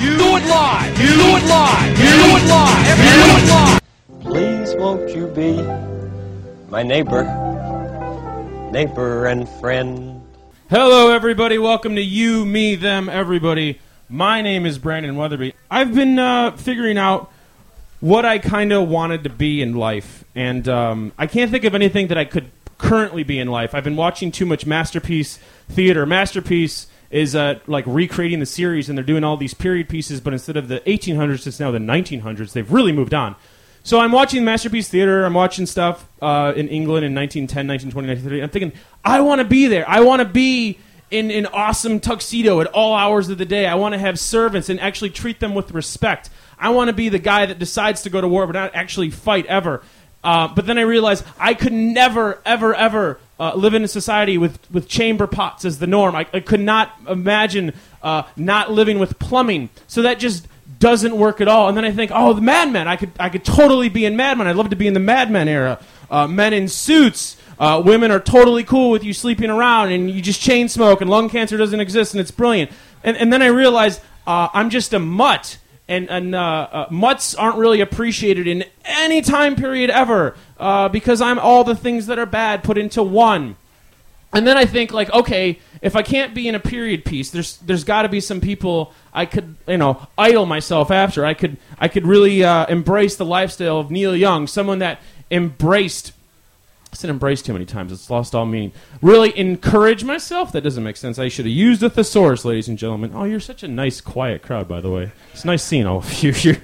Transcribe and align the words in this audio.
You 0.00 0.16
do 0.16 0.36
it 0.36 0.46
live. 0.46 0.98
You 0.98 1.08
do 1.08 1.36
it 1.36 1.44
live. 1.44 1.98
You 1.98 2.08
do 2.08 2.36
it 2.36 2.48
live. 2.48 2.98
You 2.98 3.10
do 3.22 3.36
it 3.36 3.48
live. 3.50 3.80
Please 4.22 4.74
won't 4.76 5.10
you 5.14 5.26
be 5.26 5.60
my 6.70 6.82
neighbor, 6.82 7.24
neighbor 8.72 9.26
and 9.26 9.46
friend? 9.60 10.22
Hello, 10.70 11.10
everybody. 11.10 11.58
Welcome 11.58 11.96
to 11.96 12.02
You, 12.02 12.46
Me, 12.46 12.76
Them, 12.76 13.10
Everybody. 13.10 13.78
My 14.08 14.40
name 14.40 14.64
is 14.64 14.78
Brandon 14.78 15.16
Weatherby. 15.16 15.52
I've 15.70 15.94
been 15.94 16.18
uh, 16.18 16.52
figuring 16.56 16.96
out 16.96 17.30
what 18.00 18.24
I 18.24 18.38
kind 18.38 18.72
of 18.72 18.88
wanted 18.88 19.24
to 19.24 19.30
be 19.30 19.60
in 19.60 19.74
life, 19.74 20.24
and 20.34 20.66
um, 20.66 21.12
I 21.18 21.26
can't 21.26 21.50
think 21.50 21.64
of 21.64 21.74
anything 21.74 22.06
that 22.06 22.16
I 22.16 22.24
could 22.24 22.50
currently 22.78 23.22
be 23.22 23.38
in 23.38 23.48
life. 23.48 23.74
I've 23.74 23.84
been 23.84 23.96
watching 23.96 24.32
too 24.32 24.46
much 24.46 24.64
Masterpiece 24.64 25.38
theater. 25.68 26.06
Masterpiece 26.06 26.86
is 27.10 27.34
uh, 27.34 27.58
like 27.66 27.84
recreating 27.86 28.40
the 28.40 28.46
series, 28.46 28.88
and 28.88 28.96
they're 28.96 29.04
doing 29.04 29.24
all 29.24 29.36
these 29.36 29.54
period 29.54 29.88
pieces, 29.88 30.20
but 30.20 30.32
instead 30.32 30.56
of 30.56 30.68
the 30.68 30.80
1800s, 30.80 31.46
it's 31.46 31.58
now 31.58 31.70
the 31.70 31.78
1900s. 31.78 32.52
They've 32.52 32.70
really 32.70 32.92
moved 32.92 33.14
on. 33.14 33.34
So 33.82 33.98
I'm 33.98 34.12
watching 34.12 34.44
Masterpiece 34.44 34.88
Theater. 34.88 35.24
I'm 35.24 35.34
watching 35.34 35.66
stuff 35.66 36.06
uh, 36.20 36.52
in 36.54 36.68
England 36.68 37.04
in 37.04 37.14
1910, 37.14 37.66
1920, 37.66 38.08
1930. 38.08 38.42
I'm 38.42 38.50
thinking, 38.50 38.72
I 39.04 39.20
want 39.20 39.40
to 39.40 39.44
be 39.44 39.66
there. 39.66 39.88
I 39.88 40.00
want 40.00 40.20
to 40.20 40.28
be 40.28 40.78
in 41.10 41.30
an 41.30 41.46
awesome 41.46 41.98
tuxedo 41.98 42.60
at 42.60 42.68
all 42.68 42.94
hours 42.94 43.28
of 43.30 43.38
the 43.38 43.44
day. 43.44 43.66
I 43.66 43.74
want 43.74 43.94
to 43.94 43.98
have 43.98 44.18
servants 44.18 44.68
and 44.68 44.78
actually 44.78 45.10
treat 45.10 45.40
them 45.40 45.54
with 45.54 45.72
respect. 45.72 46.30
I 46.58 46.68
want 46.70 46.88
to 46.88 46.92
be 46.92 47.08
the 47.08 47.18
guy 47.18 47.46
that 47.46 47.58
decides 47.58 48.02
to 48.02 48.10
go 48.10 48.20
to 48.20 48.28
war 48.28 48.46
but 48.46 48.52
not 48.52 48.74
actually 48.74 49.10
fight 49.10 49.46
ever. 49.46 49.82
Uh, 50.22 50.48
but 50.54 50.66
then 50.66 50.78
I 50.78 50.82
realized 50.82 51.24
I 51.38 51.54
could 51.54 51.72
never, 51.72 52.40
ever, 52.44 52.74
ever 52.74 53.18
uh, 53.40 53.54
live 53.54 53.72
in 53.72 53.82
a 53.82 53.88
society 53.88 54.36
with, 54.36 54.58
with 54.70 54.86
chamber 54.86 55.26
pots 55.26 55.64
as 55.64 55.78
the 55.78 55.86
norm. 55.86 56.14
I, 56.14 56.26
I 56.32 56.40
could 56.40 56.60
not 56.60 56.92
imagine 57.08 57.72
uh, 58.02 58.24
not 58.36 58.70
living 58.70 58.98
with 58.98 59.18
plumbing. 59.18 59.70
So 59.86 60.02
that 60.02 60.18
just 60.18 60.46
doesn't 60.78 61.16
work 61.16 61.40
at 61.40 61.48
all. 61.48 61.68
And 61.68 61.76
then 61.76 61.84
I 61.84 61.90
think, 61.90 62.10
oh, 62.14 62.34
the 62.34 62.42
Mad 62.42 62.70
Men. 62.70 62.86
I 62.86 62.96
could, 62.96 63.12
I 63.18 63.30
could 63.30 63.44
totally 63.44 63.88
be 63.88 64.04
in 64.04 64.14
Mad 64.14 64.36
Men. 64.36 64.46
I'd 64.46 64.56
love 64.56 64.70
to 64.70 64.76
be 64.76 64.86
in 64.86 64.92
the 64.92 65.00
Mad 65.00 65.30
Men 65.30 65.48
era. 65.48 65.80
Uh, 66.10 66.26
men 66.26 66.52
in 66.52 66.68
suits. 66.68 67.38
Uh, 67.58 67.82
women 67.84 68.10
are 68.10 68.20
totally 68.20 68.64
cool 68.64 68.90
with 68.90 69.04
you 69.04 69.12
sleeping 69.12 69.50
around 69.50 69.92
and 69.92 70.10
you 70.10 70.22
just 70.22 70.40
chain 70.40 70.68
smoke 70.68 71.00
and 71.00 71.10
lung 71.10 71.28
cancer 71.28 71.56
doesn't 71.56 71.80
exist 71.80 72.14
and 72.14 72.20
it's 72.20 72.30
brilliant. 72.30 72.70
And, 73.04 73.16
and 73.16 73.32
then 73.32 73.42
I 73.42 73.46
realized 73.46 74.00
uh, 74.26 74.48
I'm 74.52 74.70
just 74.70 74.92
a 74.92 74.98
mutt. 74.98 75.58
And, 75.90 76.08
and 76.08 76.34
uh, 76.34 76.68
uh, 76.70 76.86
mutts 76.90 77.34
aren't 77.34 77.56
really 77.56 77.80
appreciated 77.80 78.46
in 78.46 78.64
any 78.84 79.20
time 79.20 79.56
period 79.56 79.90
ever 79.90 80.36
uh, 80.58 80.88
because 80.88 81.20
I'm 81.20 81.38
all 81.38 81.64
the 81.64 81.74
things 81.74 82.06
that 82.06 82.18
are 82.18 82.26
bad 82.26 82.64
put 82.64 82.78
into 82.78 83.02
one. 83.02 83.56
And 84.32 84.46
then 84.46 84.56
I 84.56 84.64
think 84.64 84.92
like, 84.92 85.12
okay, 85.12 85.58
if 85.82 85.96
I 85.96 86.02
can't 86.02 86.34
be 86.34 86.46
in 86.46 86.54
a 86.54 86.60
period 86.60 87.04
piece, 87.04 87.30
there's 87.30 87.56
there's 87.58 87.84
got 87.84 88.02
to 88.02 88.08
be 88.08 88.20
some 88.20 88.40
people 88.40 88.92
I 89.12 89.26
could 89.26 89.56
you 89.66 89.78
know 89.78 90.06
idol 90.16 90.46
myself 90.46 90.90
after. 90.90 91.26
I 91.26 91.34
could 91.34 91.56
I 91.78 91.88
could 91.88 92.06
really 92.06 92.44
uh, 92.44 92.66
embrace 92.66 93.16
the 93.16 93.24
lifestyle 93.24 93.80
of 93.80 93.90
Neil 93.90 94.14
Young, 94.14 94.46
someone 94.46 94.78
that 94.78 95.00
embraced. 95.30 96.12
I 96.92 96.96
said 96.96 97.10
embrace 97.10 97.40
too 97.40 97.52
many 97.52 97.64
times. 97.64 97.92
It's 97.92 98.10
lost 98.10 98.34
all 98.34 98.46
meaning. 98.46 98.72
Really 99.00 99.36
encourage 99.38 100.02
myself. 100.02 100.50
That 100.52 100.62
doesn't 100.62 100.82
make 100.82 100.96
sense. 100.96 101.18
I 101.18 101.28
should 101.28 101.44
have 101.44 101.54
used 101.54 101.82
a 101.82 101.90
thesaurus, 101.90 102.44
ladies 102.44 102.68
and 102.68 102.76
gentlemen. 102.76 103.12
Oh, 103.14 103.24
you're 103.24 103.38
such 103.38 103.62
a 103.62 103.68
nice, 103.68 104.00
quiet 104.00 104.42
crowd, 104.42 104.66
by 104.66 104.80
the 104.80 104.90
way. 104.90 105.12
It's 105.32 105.44
nice 105.44 105.62
seeing 105.62 105.86
all 105.86 105.98
of 105.98 106.12
you. 106.22 106.32
You're 106.32 106.56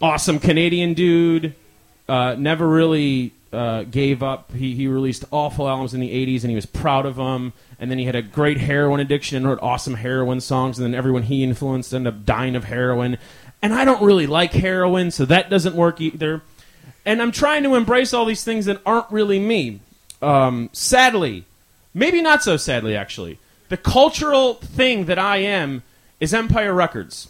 awesome 0.00 0.38
Canadian 0.38 0.94
dude. 0.94 1.54
Uh, 2.08 2.34
never 2.38 2.66
really 2.66 3.34
uh, 3.52 3.82
gave 3.84 4.22
up. 4.22 4.52
He, 4.52 4.74
he 4.74 4.86
released 4.86 5.24
awful 5.30 5.68
albums 5.68 5.92
in 5.92 6.00
the 6.00 6.08
80s 6.10 6.42
and 6.42 6.50
he 6.50 6.56
was 6.56 6.66
proud 6.66 7.04
of 7.04 7.16
them. 7.16 7.52
And 7.78 7.90
then 7.90 7.98
he 7.98 8.04
had 8.06 8.16
a 8.16 8.22
great 8.22 8.58
heroin 8.58 9.00
addiction 9.00 9.36
and 9.36 9.46
wrote 9.46 9.58
awesome 9.60 9.94
heroin 9.94 10.40
songs. 10.40 10.78
And 10.78 10.86
then 10.86 10.94
everyone 10.94 11.24
he 11.24 11.44
influenced 11.44 11.92
ended 11.92 12.14
up 12.14 12.24
dying 12.24 12.56
of 12.56 12.64
heroin. 12.64 13.18
And 13.62 13.74
I 13.74 13.84
don't 13.84 14.02
really 14.02 14.26
like 14.26 14.52
heroin, 14.52 15.10
so 15.10 15.26
that 15.26 15.50
doesn't 15.50 15.74
work 15.74 16.00
either. 16.00 16.40
And 17.04 17.22
I'm 17.22 17.32
trying 17.32 17.62
to 17.62 17.74
embrace 17.74 18.12
all 18.12 18.24
these 18.24 18.44
things 18.44 18.66
that 18.66 18.80
aren't 18.84 19.10
really 19.10 19.38
me. 19.38 19.80
Um, 20.20 20.68
sadly, 20.72 21.44
maybe 21.94 22.20
not 22.20 22.42
so 22.42 22.56
sadly, 22.56 22.94
actually, 22.94 23.38
the 23.68 23.76
cultural 23.76 24.54
thing 24.54 25.06
that 25.06 25.18
I 25.18 25.38
am 25.38 25.82
is 26.18 26.34
Empire 26.34 26.74
Records. 26.74 27.28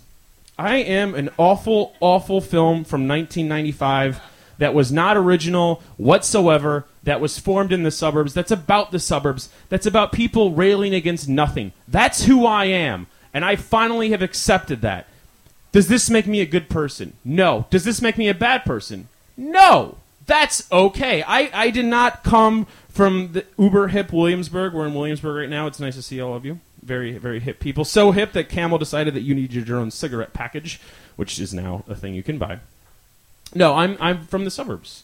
I 0.58 0.76
am 0.76 1.14
an 1.14 1.30
awful, 1.38 1.94
awful 2.00 2.40
film 2.40 2.84
from 2.84 3.08
1995 3.08 4.20
that 4.58 4.74
was 4.74 4.92
not 4.92 5.16
original 5.16 5.82
whatsoever, 5.96 6.84
that 7.02 7.20
was 7.20 7.38
formed 7.38 7.72
in 7.72 7.82
the 7.82 7.90
suburbs, 7.90 8.34
that's 8.34 8.50
about 8.50 8.90
the 8.90 8.98
suburbs, 8.98 9.48
that's 9.70 9.86
about 9.86 10.12
people 10.12 10.52
railing 10.52 10.92
against 10.92 11.28
nothing. 11.28 11.72
That's 11.88 12.24
who 12.24 12.44
I 12.44 12.66
am. 12.66 13.06
And 13.32 13.44
I 13.44 13.56
finally 13.56 14.10
have 14.10 14.20
accepted 14.20 14.82
that. 14.82 15.06
Does 15.72 15.88
this 15.88 16.10
make 16.10 16.26
me 16.26 16.40
a 16.40 16.46
good 16.46 16.68
person? 16.68 17.14
No. 17.24 17.66
Does 17.70 17.84
this 17.84 18.02
make 18.02 18.18
me 18.18 18.28
a 18.28 18.34
bad 18.34 18.64
person? 18.64 19.08
No. 19.40 19.96
That's 20.26 20.70
okay. 20.70 21.22
I, 21.22 21.50
I 21.52 21.70
did 21.70 21.86
not 21.86 22.22
come 22.22 22.66
from 22.88 23.32
the 23.32 23.46
uber 23.58 23.88
hip 23.88 24.12
Williamsburg. 24.12 24.74
We're 24.74 24.86
in 24.86 24.94
Williamsburg 24.94 25.36
right 25.36 25.48
now. 25.48 25.66
It's 25.66 25.80
nice 25.80 25.96
to 25.96 26.02
see 26.02 26.20
all 26.20 26.34
of 26.34 26.44
you. 26.44 26.60
Very, 26.82 27.16
very 27.18 27.40
hip 27.40 27.58
people. 27.58 27.84
So 27.84 28.12
hip 28.12 28.32
that 28.32 28.48
Camel 28.48 28.78
decided 28.78 29.14
that 29.14 29.22
you 29.22 29.34
needed 29.34 29.66
your 29.66 29.78
own 29.78 29.90
cigarette 29.90 30.32
package, 30.32 30.80
which 31.16 31.40
is 31.40 31.52
now 31.52 31.84
a 31.88 31.94
thing 31.94 32.14
you 32.14 32.22
can 32.22 32.38
buy. 32.38 32.60
No, 33.54 33.74
I'm 33.74 33.96
I'm 33.98 34.26
from 34.26 34.44
the 34.44 34.50
suburbs, 34.50 35.02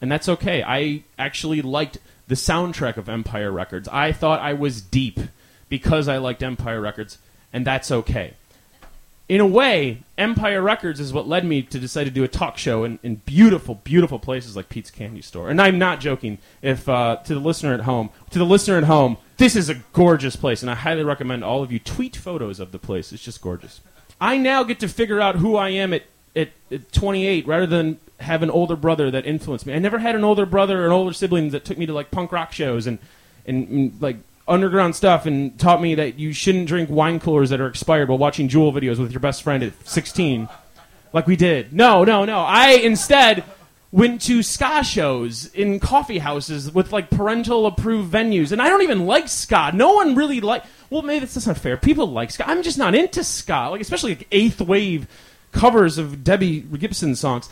and 0.00 0.12
that's 0.12 0.28
okay. 0.28 0.62
I 0.62 1.04
actually 1.18 1.62
liked 1.62 1.98
the 2.28 2.34
soundtrack 2.34 2.96
of 2.98 3.08
Empire 3.08 3.50
Records. 3.50 3.88
I 3.88 4.12
thought 4.12 4.40
I 4.40 4.52
was 4.52 4.82
deep 4.82 5.18
because 5.68 6.06
I 6.06 6.18
liked 6.18 6.42
Empire 6.42 6.80
Records, 6.80 7.18
and 7.52 7.66
that's 7.66 7.90
okay. 7.90 8.34
In 9.28 9.40
a 9.40 9.46
way, 9.46 10.02
Empire 10.16 10.62
Records 10.62 11.00
is 11.00 11.12
what 11.12 11.26
led 11.26 11.44
me 11.44 11.60
to 11.62 11.78
decide 11.80 12.04
to 12.04 12.10
do 12.10 12.22
a 12.22 12.28
talk 12.28 12.58
show 12.58 12.84
in, 12.84 13.00
in 13.02 13.16
beautiful, 13.16 13.74
beautiful 13.74 14.20
places 14.20 14.54
like 14.54 14.68
Pete's 14.68 14.90
Candy 14.90 15.20
Store. 15.20 15.50
And 15.50 15.60
I'm 15.60 15.78
not 15.78 15.98
joking. 15.98 16.38
If 16.62 16.88
uh, 16.88 17.16
to 17.24 17.34
the 17.34 17.40
listener 17.40 17.74
at 17.74 17.80
home, 17.80 18.10
to 18.30 18.38
the 18.38 18.44
listener 18.44 18.78
at 18.78 18.84
home, 18.84 19.16
this 19.36 19.56
is 19.56 19.68
a 19.68 19.74
gorgeous 19.92 20.36
place, 20.36 20.62
and 20.62 20.70
I 20.70 20.74
highly 20.74 21.02
recommend 21.02 21.42
all 21.42 21.62
of 21.62 21.72
you 21.72 21.80
tweet 21.80 22.14
photos 22.14 22.60
of 22.60 22.70
the 22.70 22.78
place. 22.78 23.12
It's 23.12 23.22
just 23.22 23.42
gorgeous. 23.42 23.80
I 24.20 24.38
now 24.38 24.62
get 24.62 24.80
to 24.80 24.88
figure 24.88 25.20
out 25.20 25.36
who 25.36 25.56
I 25.56 25.70
am 25.70 25.92
at 25.92 26.04
at, 26.36 26.50
at 26.70 26.92
28 26.92 27.46
rather 27.46 27.66
than 27.66 27.98
have 28.20 28.42
an 28.42 28.50
older 28.50 28.76
brother 28.76 29.10
that 29.10 29.26
influenced 29.26 29.66
me. 29.66 29.72
I 29.72 29.78
never 29.78 29.98
had 29.98 30.14
an 30.14 30.22
older 30.22 30.46
brother 30.46 30.82
or 30.82 30.86
an 30.86 30.92
older 30.92 31.12
sibling 31.12 31.50
that 31.50 31.64
took 31.64 31.78
me 31.78 31.86
to 31.86 31.92
like 31.92 32.10
punk 32.10 32.30
rock 32.30 32.52
shows 32.52 32.86
and 32.86 32.98
and, 33.46 33.68
and 33.68 34.02
like 34.02 34.16
underground 34.48 34.94
stuff 34.94 35.26
and 35.26 35.58
taught 35.58 35.82
me 35.82 35.94
that 35.96 36.18
you 36.18 36.32
shouldn't 36.32 36.68
drink 36.68 36.88
wine 36.88 37.18
coolers 37.18 37.50
that 37.50 37.60
are 37.60 37.66
expired 37.66 38.08
while 38.08 38.18
watching 38.18 38.48
Jewel 38.48 38.72
videos 38.72 38.98
with 38.98 39.10
your 39.10 39.20
best 39.20 39.42
friend 39.42 39.62
at 39.62 39.72
16 39.86 40.48
like 41.12 41.26
we 41.26 41.36
did. 41.36 41.72
No, 41.72 42.04
no, 42.04 42.24
no. 42.24 42.40
I 42.40 42.72
instead 42.72 43.44
went 43.90 44.20
to 44.20 44.42
ska 44.42 44.84
shows 44.84 45.46
in 45.54 45.80
coffee 45.80 46.18
houses 46.18 46.70
with 46.72 46.92
like 46.92 47.08
parental 47.08 47.66
approved 47.66 48.12
venues 48.12 48.52
and 48.52 48.60
I 48.60 48.68
don't 48.68 48.82
even 48.82 49.06
like 49.06 49.28
ska. 49.28 49.70
No 49.72 49.94
one 49.94 50.14
really 50.14 50.40
like 50.40 50.64
well 50.90 51.02
maybe 51.02 51.20
that's, 51.20 51.34
that's 51.34 51.46
not 51.46 51.58
fair. 51.58 51.76
People 51.76 52.06
like 52.06 52.30
ska. 52.30 52.48
I'm 52.48 52.62
just 52.62 52.78
not 52.78 52.94
into 52.94 53.24
ska. 53.24 53.68
Like 53.70 53.80
especially 53.80 54.16
like 54.16 54.28
eighth 54.30 54.60
wave 54.60 55.08
covers 55.52 55.98
of 55.98 56.22
Debbie 56.22 56.60
Gibson 56.60 57.16
songs. 57.16 57.48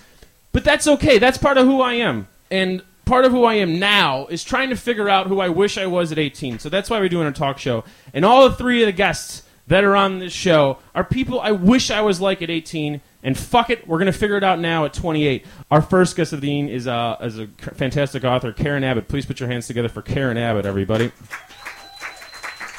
But 0.53 0.62
that's 0.62 0.87
okay. 0.87 1.19
That's 1.19 1.38
part 1.38 1.59
of 1.59 1.66
who 1.66 1.81
I 1.81 1.94
am. 1.94 2.28
And 2.50 2.83
part 3.04 3.25
of 3.25 3.32
who 3.32 3.44
I 3.44 3.54
am 3.54 3.78
now 3.78 4.26
is 4.26 4.44
trying 4.44 4.70
to 4.70 4.76
figure 4.76 5.09
out 5.09 5.26
who 5.26 5.41
I 5.41 5.48
wish 5.48 5.78
I 5.78 5.87
was 5.87 6.12
at 6.12 6.19
18. 6.19 6.59
So 6.59 6.69
that's 6.69 6.91
why 6.91 6.98
we're 7.00 7.09
doing 7.09 7.26
a 7.26 7.32
talk 7.32 7.59
show. 7.59 7.84
And 8.12 8.25
all 8.25 8.50
three 8.50 8.82
of 8.82 8.87
the 8.87 8.92
guests 8.92 9.42
that 9.66 9.84
are 9.84 9.97
on 9.97 10.19
this 10.19 10.32
show 10.32 10.78
are 10.94 11.04
people 11.04 11.41
I 11.41 11.53
wish 11.53 11.91
I 11.91 12.00
was 12.03 12.20
like 12.20 12.42
at 12.42 12.50
18. 12.50 13.00
And 13.22 13.38
fuck 13.38 13.70
it, 13.70 13.88
we're 13.88 13.98
to 14.04 14.19
figure 14.19 14.37
it 14.37 14.44
out 14.44 14.59
now 14.59 14.84
at 14.84 14.92
28. 14.92 15.47
Our 15.70 15.81
first 15.81 16.15
guest 16.16 16.34
of 16.34 16.42
the 16.42 16.50
evening 16.50 16.75
is, 16.75 16.87
uh, 16.87 17.16
is 17.22 17.38
a 17.38 17.47
fantastic 17.47 18.22
author, 18.25 18.53
Karen 18.53 18.84
Abbott. 18.84 19.09
Please 19.09 19.25
put 19.25 19.41
your 19.41 19.48
hands 19.48 19.66
together 19.66 19.88
for 19.88 20.03
Karen 20.03 20.36
Abbott, 20.36 20.66
everybody 20.66 21.10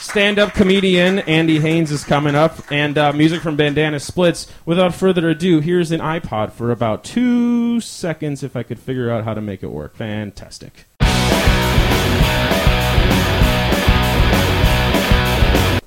stand-up 0.06 0.54
comedian 0.54 1.20
Andy 1.20 1.60
Haynes 1.60 1.92
is 1.92 2.04
coming 2.04 2.36
up, 2.36 2.72
and 2.72 2.98
uh, 2.98 3.12
music 3.12 3.42
from 3.42 3.56
Bandana 3.56 4.00
Splits. 4.00 4.48
Without 4.66 4.94
further 4.94 5.30
ado, 5.30 5.60
here's 5.60 5.92
an 5.92 6.00
iPod 6.00 6.52
for 6.52 6.72
about 6.72 7.04
two 7.04 7.82
seconds. 7.82 8.44
If 8.44 8.56
I 8.56 8.64
could 8.64 8.80
figure 8.80 9.10
out 9.10 9.24
how 9.24 9.34
to 9.34 9.42
make 9.42 9.64
it 9.64 9.72
work, 9.72 9.96
fantastic. 9.96 10.86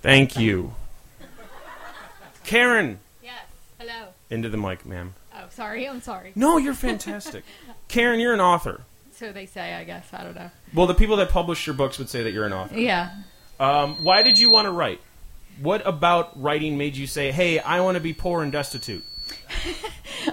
Thank 0.00 0.38
you, 0.38 0.74
Karen. 2.44 2.98
Yes. 3.22 3.34
Hello. 3.78 4.08
Into 4.30 4.48
the 4.48 4.56
mic, 4.56 4.84
ma'am. 4.84 5.14
Oh, 5.34 5.44
sorry. 5.50 5.88
I'm 5.88 6.00
sorry. 6.00 6.32
No, 6.34 6.56
you're 6.56 6.74
fantastic, 6.74 7.44
Karen. 7.88 8.18
You're 8.18 8.34
an 8.34 8.40
author. 8.40 8.82
So 9.12 9.32
they 9.32 9.46
say, 9.46 9.74
I 9.74 9.84
guess. 9.84 10.08
I 10.12 10.24
don't 10.24 10.34
know. 10.34 10.50
Well, 10.74 10.86
the 10.86 10.94
people 10.94 11.16
that 11.16 11.30
publish 11.30 11.66
your 11.66 11.74
books 11.74 11.98
would 11.98 12.08
say 12.08 12.22
that 12.22 12.32
you're 12.32 12.46
an 12.46 12.52
author. 12.52 12.78
Yeah. 12.78 13.10
Um, 13.60 14.02
why 14.04 14.22
did 14.22 14.38
you 14.38 14.50
want 14.50 14.66
to 14.66 14.70
write? 14.70 15.00
What 15.60 15.86
about 15.86 16.40
writing 16.40 16.78
made 16.78 16.96
you 16.96 17.06
say, 17.06 17.32
"Hey, 17.32 17.58
I 17.58 17.80
want 17.80 17.96
to 17.96 18.00
be 18.00 18.12
poor 18.12 18.42
and 18.42 18.52
destitute"? 18.52 19.04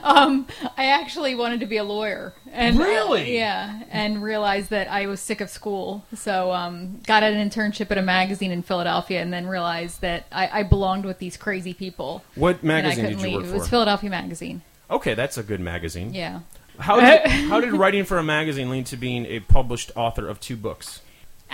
Um, 0.04 0.48
I 0.78 0.88
actually 0.88 1.36
wanted 1.36 1.60
to 1.62 1.66
be 1.66 1.78
a 1.78 1.84
lawyer, 1.84 2.34
and 2.52 2.78
Really? 2.78 3.36
yeah, 3.36 3.84
and 3.90 4.22
realized 4.22 4.70
that 4.72 4.90
I 4.90 5.08
was 5.08 5.20
sick 5.22 5.42
of 5.42 5.50
school, 5.50 6.04
so 6.14 6.52
um, 6.52 7.00
got 7.08 7.24
an 7.24 7.50
internship 7.50 7.92
at 7.92 7.98
a 7.98 8.02
magazine 8.02 8.52
in 8.52 8.62
Philadelphia, 8.62 9.22
and 9.22 9.32
then 9.32 9.48
realized 9.48 10.02
that 10.02 10.26
I, 10.32 10.60
I 10.60 10.64
belonged 10.64 11.06
with 11.06 11.20
these 11.20 11.38
crazy 11.38 11.74
people. 11.74 12.24
What 12.36 12.64
magazine 12.64 13.06
couldn't 13.06 13.20
did 13.20 13.32
you 13.32 13.38
leave. 13.38 13.48
work 13.48 13.56
It 13.56 13.60
was? 13.60 13.70
Philadelphia 13.70 14.10
Magazine. 14.10 14.62
Okay, 14.90 15.14
that's 15.14 15.38
a 15.38 15.44
good 15.44 15.60
magazine. 15.62 16.14
Yeah. 16.14 16.42
How 16.78 17.00
did, 17.00 17.28
how 17.50 17.62
did 17.62 17.74
writing 17.74 18.04
for 18.04 18.18
a 18.18 18.24
magazine 18.24 18.70
lead 18.70 18.86
to 18.88 18.98
being 18.98 19.26
a 19.26 19.40
published 19.40 19.92
author 19.96 20.28
of 20.28 20.40
two 20.40 20.58
books? 20.58 21.02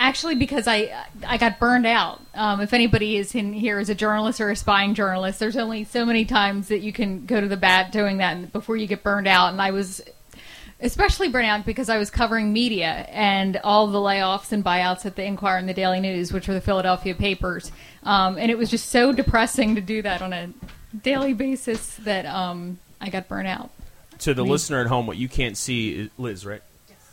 Actually, 0.02 0.34
because 0.34 0.66
I 0.66 1.06
I 1.24 1.36
got 1.36 1.60
burned 1.60 1.86
out. 1.86 2.20
Um, 2.34 2.60
if 2.60 2.72
anybody 2.72 3.16
is 3.18 3.36
in 3.36 3.52
here 3.52 3.78
as 3.78 3.88
a 3.88 3.94
journalist 3.94 4.40
or 4.40 4.50
a 4.50 4.56
spying 4.56 4.94
journalist, 4.94 5.38
there's 5.38 5.56
only 5.56 5.84
so 5.84 6.04
many 6.04 6.24
times 6.24 6.66
that 6.68 6.80
you 6.80 6.92
can 6.92 7.24
go 7.24 7.40
to 7.40 7.46
the 7.46 7.56
bat 7.56 7.92
doing 7.92 8.16
that 8.16 8.52
before 8.52 8.76
you 8.76 8.88
get 8.88 9.04
burned 9.04 9.28
out. 9.28 9.52
And 9.52 9.62
I 9.62 9.70
was 9.70 10.02
especially 10.80 11.28
burned 11.28 11.46
out 11.46 11.64
because 11.64 11.88
I 11.88 11.98
was 11.98 12.10
covering 12.10 12.52
media 12.52 13.06
and 13.10 13.58
all 13.62 13.86
the 13.86 13.98
layoffs 13.98 14.50
and 14.50 14.64
buyouts 14.64 15.06
at 15.06 15.14
the 15.14 15.22
Inquirer 15.22 15.58
and 15.58 15.68
the 15.68 15.74
Daily 15.74 16.00
News, 16.00 16.32
which 16.32 16.48
were 16.48 16.54
the 16.54 16.60
Philadelphia 16.60 17.14
papers. 17.14 17.70
Um, 18.02 18.38
and 18.38 18.50
it 18.50 18.58
was 18.58 18.70
just 18.70 18.88
so 18.88 19.12
depressing 19.12 19.76
to 19.76 19.80
do 19.80 20.02
that 20.02 20.20
on 20.20 20.32
a 20.32 20.50
daily 21.00 21.32
basis 21.32 21.94
that 21.98 22.26
um, 22.26 22.80
I 23.00 23.08
got 23.08 23.28
burned 23.28 23.46
out. 23.46 23.70
To 24.18 24.34
the 24.34 24.42
Me. 24.42 24.50
listener 24.50 24.80
at 24.80 24.88
home, 24.88 25.06
what 25.06 25.16
you 25.16 25.28
can't 25.28 25.56
see 25.56 25.92
is 25.92 26.10
Liz, 26.18 26.44
right? 26.44 26.62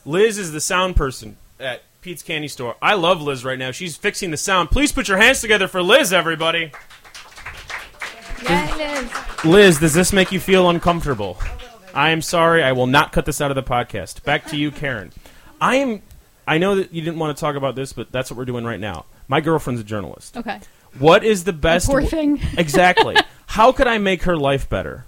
Liz 0.05 0.39
is 0.39 0.51
the 0.51 0.61
sound 0.61 0.95
person 0.95 1.37
at 1.59 1.83
Pete's 2.01 2.23
Candy 2.23 2.47
Store. 2.47 2.75
I 2.81 2.93
love 2.93 3.21
Liz 3.21 3.43
right 3.43 3.59
now. 3.59 3.71
She's 3.71 3.97
fixing 3.97 4.31
the 4.31 4.37
sound. 4.37 4.71
Please 4.71 4.91
put 4.91 5.07
your 5.07 5.17
hands 5.17 5.41
together 5.41 5.67
for 5.67 5.81
Liz, 5.81 6.13
everybody. 6.13 6.71
Yeah, 8.43 9.01
is. 9.01 9.45
Liz, 9.45 9.79
does 9.79 9.93
this 9.93 10.13
make 10.13 10.31
you 10.31 10.39
feel 10.39 10.69
uncomfortable? 10.69 11.37
I 11.93 12.11
am 12.11 12.21
sorry. 12.21 12.63
I 12.63 12.71
will 12.71 12.87
not 12.87 13.11
cut 13.11 13.25
this 13.25 13.41
out 13.41 13.51
of 13.51 13.55
the 13.55 13.63
podcast. 13.63 14.23
Back 14.23 14.45
to 14.47 14.57
you, 14.57 14.71
Karen. 14.71 15.11
I 15.59 15.75
am. 15.77 16.01
I 16.47 16.57
know 16.57 16.75
that 16.75 16.93
you 16.93 17.01
didn't 17.01 17.19
want 17.19 17.35
to 17.35 17.39
talk 17.39 17.55
about 17.55 17.75
this, 17.75 17.93
but 17.93 18.11
that's 18.11 18.31
what 18.31 18.37
we're 18.37 18.45
doing 18.45 18.63
right 18.63 18.79
now. 18.79 19.05
My 19.27 19.41
girlfriend's 19.41 19.81
a 19.81 19.83
journalist. 19.83 20.37
Okay. 20.37 20.59
What 20.97 21.23
is 21.23 21.43
the 21.43 21.53
best? 21.53 21.87
Poor 21.87 22.01
thing. 22.01 22.39
exactly. 22.57 23.17
How 23.47 23.71
could 23.71 23.87
I 23.87 23.97
make 23.97 24.23
her 24.23 24.37
life 24.37 24.69
better? 24.69 25.05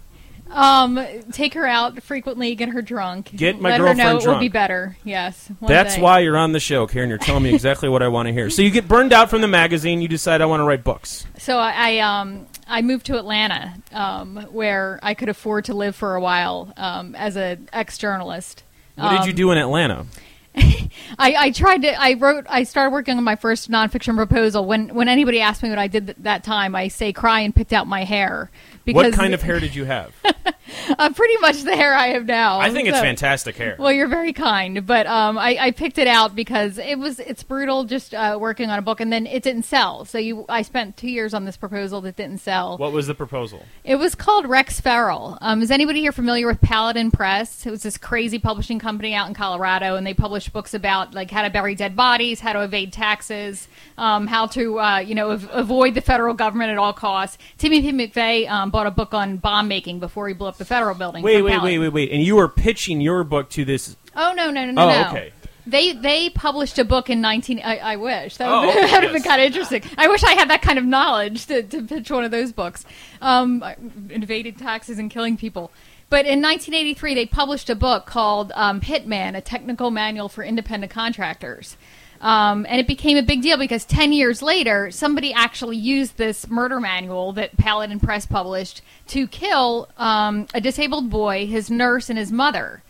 Um, 0.53 0.99
take 1.31 1.53
her 1.53 1.65
out 1.65 2.01
frequently, 2.03 2.55
get 2.55 2.69
her 2.69 2.81
drunk. 2.81 3.31
Get 3.35 3.59
my 3.59 3.71
Let 3.71 3.79
her 3.79 3.93
know 3.93 4.03
girlfriend 4.13 4.21
it 4.21 4.27
will 4.27 4.39
be 4.39 4.49
better. 4.49 4.97
Yes. 5.03 5.49
That's 5.61 5.95
day. 5.95 6.01
why 6.01 6.19
you're 6.19 6.37
on 6.37 6.51
the 6.51 6.59
show, 6.59 6.87
Karen. 6.87 7.09
You're 7.09 7.17
telling 7.17 7.43
me 7.43 7.53
exactly 7.53 7.87
what 7.89 8.03
I 8.03 8.09
want 8.09 8.27
to 8.27 8.33
hear. 8.33 8.49
So 8.49 8.61
you 8.61 8.69
get 8.69 8.87
burned 8.87 9.13
out 9.13 9.29
from 9.29 9.41
the 9.41 9.47
magazine. 9.47 10.01
You 10.01 10.07
decide 10.07 10.41
I 10.41 10.45
want 10.45 10.59
to 10.59 10.65
write 10.65 10.83
books. 10.83 11.25
So 11.37 11.57
I, 11.57 11.71
I 11.71 11.99
um 11.99 12.47
I 12.67 12.81
moved 12.81 13.05
to 13.07 13.17
Atlanta, 13.17 13.73
um, 13.91 14.47
where 14.51 14.99
I 15.03 15.13
could 15.13 15.29
afford 15.29 15.65
to 15.65 15.73
live 15.73 15.95
for 15.95 16.15
a 16.15 16.21
while, 16.21 16.73
um, 16.77 17.15
as 17.15 17.35
an 17.35 17.69
ex 17.73 17.97
journalist. 17.97 18.63
What 18.95 19.17
did 19.17 19.27
you 19.27 19.33
do 19.33 19.51
in 19.51 19.57
Atlanta? 19.57 20.05
I, 20.55 20.89
I 21.17 21.51
tried 21.51 21.83
to. 21.83 22.01
I 22.01 22.13
wrote. 22.13 22.45
I 22.49 22.63
started 22.63 22.91
working 22.91 23.17
on 23.17 23.23
my 23.23 23.35
first 23.37 23.71
nonfiction 23.71 24.15
proposal. 24.15 24.65
When 24.65 24.93
when 24.93 25.07
anybody 25.07 25.39
asked 25.39 25.63
me 25.63 25.69
what 25.69 25.79
I 25.79 25.87
did 25.87 26.07
th- 26.07 26.17
that 26.21 26.43
time, 26.43 26.75
I 26.75 26.89
say 26.89 27.13
cry 27.13 27.41
and 27.41 27.55
picked 27.55 27.71
out 27.71 27.87
my 27.87 28.03
hair. 28.03 28.51
Because 28.85 29.11
What 29.11 29.13
kind 29.13 29.33
of 29.33 29.41
hair 29.41 29.59
did 29.59 29.75
you 29.75 29.85
have? 29.85 30.13
Uh, 30.97 31.11
pretty 31.13 31.37
much 31.37 31.61
the 31.63 31.75
hair 31.75 31.93
I 31.93 32.07
have 32.07 32.25
now. 32.25 32.59
I 32.59 32.69
think 32.69 32.87
it's 32.87 32.99
fantastic 32.99 33.55
hair. 33.55 33.75
Well, 33.77 33.91
you're 33.91 34.07
very 34.07 34.33
kind, 34.33 34.85
but 34.85 35.07
um, 35.07 35.37
I, 35.37 35.57
I 35.59 35.71
picked 35.71 35.97
it 35.97 36.07
out 36.07 36.35
because 36.35 36.77
it 36.77 36.97
was 36.97 37.19
it's 37.19 37.43
brutal 37.43 37.83
just 37.83 38.13
uh, 38.13 38.37
working 38.39 38.69
on 38.69 38.79
a 38.79 38.81
book, 38.81 38.99
and 38.99 39.11
then 39.11 39.25
it 39.25 39.43
didn't 39.43 39.63
sell. 39.63 40.05
So 40.05 40.17
you, 40.17 40.45
I 40.49 40.61
spent 40.61 40.97
two 40.97 41.09
years 41.09 41.33
on 41.33 41.45
this 41.45 41.57
proposal 41.57 42.01
that 42.01 42.15
didn't 42.15 42.39
sell. 42.39 42.77
What 42.77 42.91
was 42.91 43.07
the 43.07 43.15
proposal? 43.15 43.65
It 43.83 43.95
was 43.95 44.15
called 44.15 44.45
Rex 44.47 44.79
Feral. 44.79 45.37
Um, 45.41 45.61
is 45.61 45.71
anybody 45.71 46.01
here 46.01 46.11
familiar 46.11 46.47
with 46.47 46.61
Paladin 46.61 47.11
Press? 47.11 47.65
It 47.65 47.71
was 47.71 47.83
this 47.83 47.97
crazy 47.97 48.39
publishing 48.39 48.79
company 48.79 49.13
out 49.13 49.27
in 49.27 49.33
Colorado, 49.33 49.95
and 49.95 50.05
they 50.05 50.13
published 50.13 50.51
books 50.53 50.73
about 50.73 51.13
like 51.13 51.31
how 51.31 51.43
to 51.43 51.49
bury 51.49 51.75
dead 51.75 51.95
bodies, 51.95 52.39
how 52.39 52.53
to 52.53 52.61
evade 52.61 52.91
taxes, 52.93 53.67
um, 53.97 54.27
how 54.27 54.47
to 54.47 54.79
uh, 54.79 54.97
you 54.99 55.15
know 55.15 55.31
av- 55.31 55.49
avoid 55.51 55.95
the 55.95 56.01
federal 56.01 56.33
government 56.33 56.71
at 56.71 56.77
all 56.77 56.93
costs. 56.93 57.37
Timothy 57.57 57.91
McVeigh 57.91 58.49
bought 58.71 58.87
a 58.87 58.91
book 58.91 59.13
on 59.13 59.37
bomb 59.37 59.67
making 59.67 59.99
before 59.99 60.27
he 60.27 60.33
blew 60.33 60.47
up 60.47 60.57
the 60.57 60.65
federal 60.65 60.95
building. 60.95 61.23
Wait, 61.23 61.41
wait, 61.41 61.61
wait, 61.61 61.77
wait, 61.79 61.89
wait. 61.89 62.11
And 62.11 62.23
you 62.23 62.35
were 62.37 62.47
pitching 62.47 63.01
your 63.01 63.23
book 63.23 63.49
to 63.51 63.65
this. 63.65 63.95
Oh 64.15 64.33
no 64.35 64.49
no 64.51 64.65
no 64.65 64.71
no 64.71 64.81
Oh, 64.83 64.89
no. 65.03 65.09
okay. 65.09 65.33
They 65.67 65.93
they 65.93 66.29
published 66.31 66.79
a 66.79 66.83
book 66.83 67.09
in 67.09 67.21
nineteen. 67.21 67.59
I, 67.63 67.77
I 67.77 67.95
wish 67.97 68.37
that 68.37 68.49
Oh, 68.49 68.61
would 68.61 68.69
okay, 68.77 68.81
that 68.87 68.93
would 68.95 69.03
have 69.03 69.13
been 69.13 69.21
kind 69.23 69.39
of 69.41 69.45
interesting. 69.45 69.83
I 69.97 70.07
wish 70.07 70.23
I 70.23 70.31
had 70.33 70.49
that 70.49 70.61
kind 70.63 70.79
of 70.79 70.85
knowledge 70.85 71.45
to, 71.45 71.61
to 71.63 71.83
pitch 71.83 72.09
one 72.09 72.23
of 72.23 72.31
those 72.31 72.51
books. 72.51 72.83
Um, 73.21 73.63
invaded 74.09 74.57
taxes 74.57 74.97
and 74.97 75.11
killing 75.11 75.37
people. 75.37 75.71
But 76.09 76.25
in 76.25 76.41
1983, 76.41 77.13
they 77.15 77.25
published 77.25 77.69
a 77.69 77.75
book 77.75 78.05
called 78.05 78.51
um, 78.55 78.81
Hitman: 78.81 79.37
A 79.37 79.41
Technical 79.41 79.91
Manual 79.91 80.27
for 80.29 80.43
Independent 80.43 80.91
Contractors. 80.91 81.77
Um, 82.21 82.67
and 82.69 82.79
it 82.79 82.87
became 82.87 83.17
a 83.17 83.23
big 83.23 83.41
deal 83.41 83.57
because 83.57 83.83
10 83.85 84.13
years 84.13 84.43
later, 84.43 84.91
somebody 84.91 85.33
actually 85.33 85.77
used 85.77 86.17
this 86.17 86.47
murder 86.47 86.79
manual 86.79 87.33
that 87.33 87.57
Paladin 87.57 87.99
Press 87.99 88.27
published 88.27 88.81
to 89.07 89.27
kill 89.27 89.89
um, 89.97 90.45
a 90.53 90.61
disabled 90.61 91.09
boy, 91.09 91.47
his 91.47 91.71
nurse, 91.71 92.09
and 92.09 92.19
his 92.19 92.31
mother. 92.31 92.83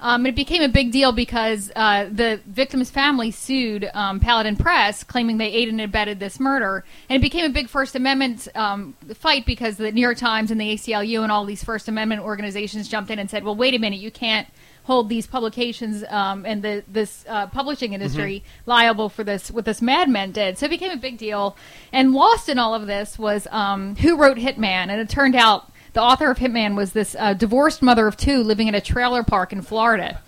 Um, 0.00 0.26
it 0.26 0.36
became 0.36 0.62
a 0.62 0.68
big 0.68 0.92
deal 0.92 1.12
because 1.12 1.72
uh, 1.74 2.08
the 2.10 2.40
victim's 2.46 2.88
family 2.88 3.30
sued 3.30 3.90
um, 3.94 4.20
Paladin 4.20 4.56
Press, 4.56 5.02
claiming 5.02 5.38
they 5.38 5.48
aided 5.48 5.74
and 5.74 5.80
abetted 5.80 6.20
this 6.20 6.38
murder. 6.38 6.84
And 7.08 7.16
it 7.16 7.22
became 7.22 7.44
a 7.44 7.52
big 7.52 7.68
First 7.68 7.96
Amendment 7.96 8.46
um, 8.54 8.94
fight 9.14 9.44
because 9.44 9.76
the 9.76 9.90
New 9.90 10.00
York 10.00 10.16
Times 10.18 10.50
and 10.50 10.60
the 10.60 10.72
ACLU 10.74 11.22
and 11.22 11.32
all 11.32 11.44
these 11.44 11.64
First 11.64 11.88
Amendment 11.88 12.22
organizations 12.22 12.88
jumped 12.88 13.10
in 13.10 13.18
and 13.18 13.28
said, 13.28 13.42
"Well, 13.42 13.56
wait 13.56 13.74
a 13.74 13.78
minute, 13.78 13.98
you 13.98 14.12
can't 14.12 14.46
hold 14.88 15.08
these 15.08 15.26
publications 15.26 16.02
um, 16.08 16.44
and 16.44 16.62
the 16.62 16.82
this 16.88 17.24
uh, 17.28 17.46
publishing 17.46 17.92
industry 17.92 18.42
liable 18.66 19.08
for 19.08 19.22
this 19.22 19.50
what 19.50 19.64
this 19.64 19.80
madman 19.80 20.32
did." 20.32 20.58
So 20.58 20.66
it 20.66 20.70
became 20.70 20.90
a 20.90 20.96
big 20.96 21.18
deal. 21.18 21.56
And 21.92 22.12
lost 22.12 22.48
in 22.48 22.58
all 22.58 22.74
of 22.74 22.86
this 22.88 23.18
was 23.18 23.46
um, 23.52 23.94
who 23.96 24.16
wrote 24.16 24.38
Hitman, 24.38 24.88
and 24.90 25.00
it 25.00 25.08
turned 25.08 25.36
out 25.36 25.70
the 25.92 26.02
author 26.02 26.30
of 26.30 26.38
Hitman 26.38 26.74
was 26.74 26.92
this 26.92 27.14
uh, 27.18 27.34
divorced 27.34 27.82
mother 27.82 28.06
of 28.06 28.16
two 28.16 28.42
living 28.42 28.66
in 28.66 28.74
a 28.74 28.80
trailer 28.80 29.22
park 29.22 29.52
in 29.52 29.62
Florida. 29.62 30.20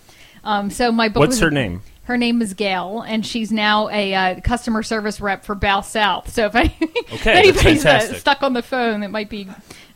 Um, 0.45 0.71
so 0.71 0.93
my 0.93 1.09
book. 1.09 1.21
What's 1.21 1.31
was- 1.31 1.41
her 1.41 1.51
name? 1.51 1.83
Her 2.11 2.19
name 2.19 2.43
is 2.43 2.55
Gail, 2.55 3.03
and 3.07 3.25
she's 3.25 3.53
now 3.53 3.89
a 3.89 4.13
uh, 4.13 4.41
customer 4.41 4.83
service 4.83 5.21
rep 5.21 5.45
for 5.45 5.55
BellSouth. 5.55 6.27
So 6.27 6.47
if, 6.47 6.57
any, 6.57 6.77
if 6.81 7.25
anybody's 7.25 7.87
uh, 7.87 8.15
stuck 8.15 8.43
on 8.43 8.53
the 8.53 8.63
phone, 8.65 9.05
it 9.05 9.13
might 9.13 9.31
be 9.31 9.47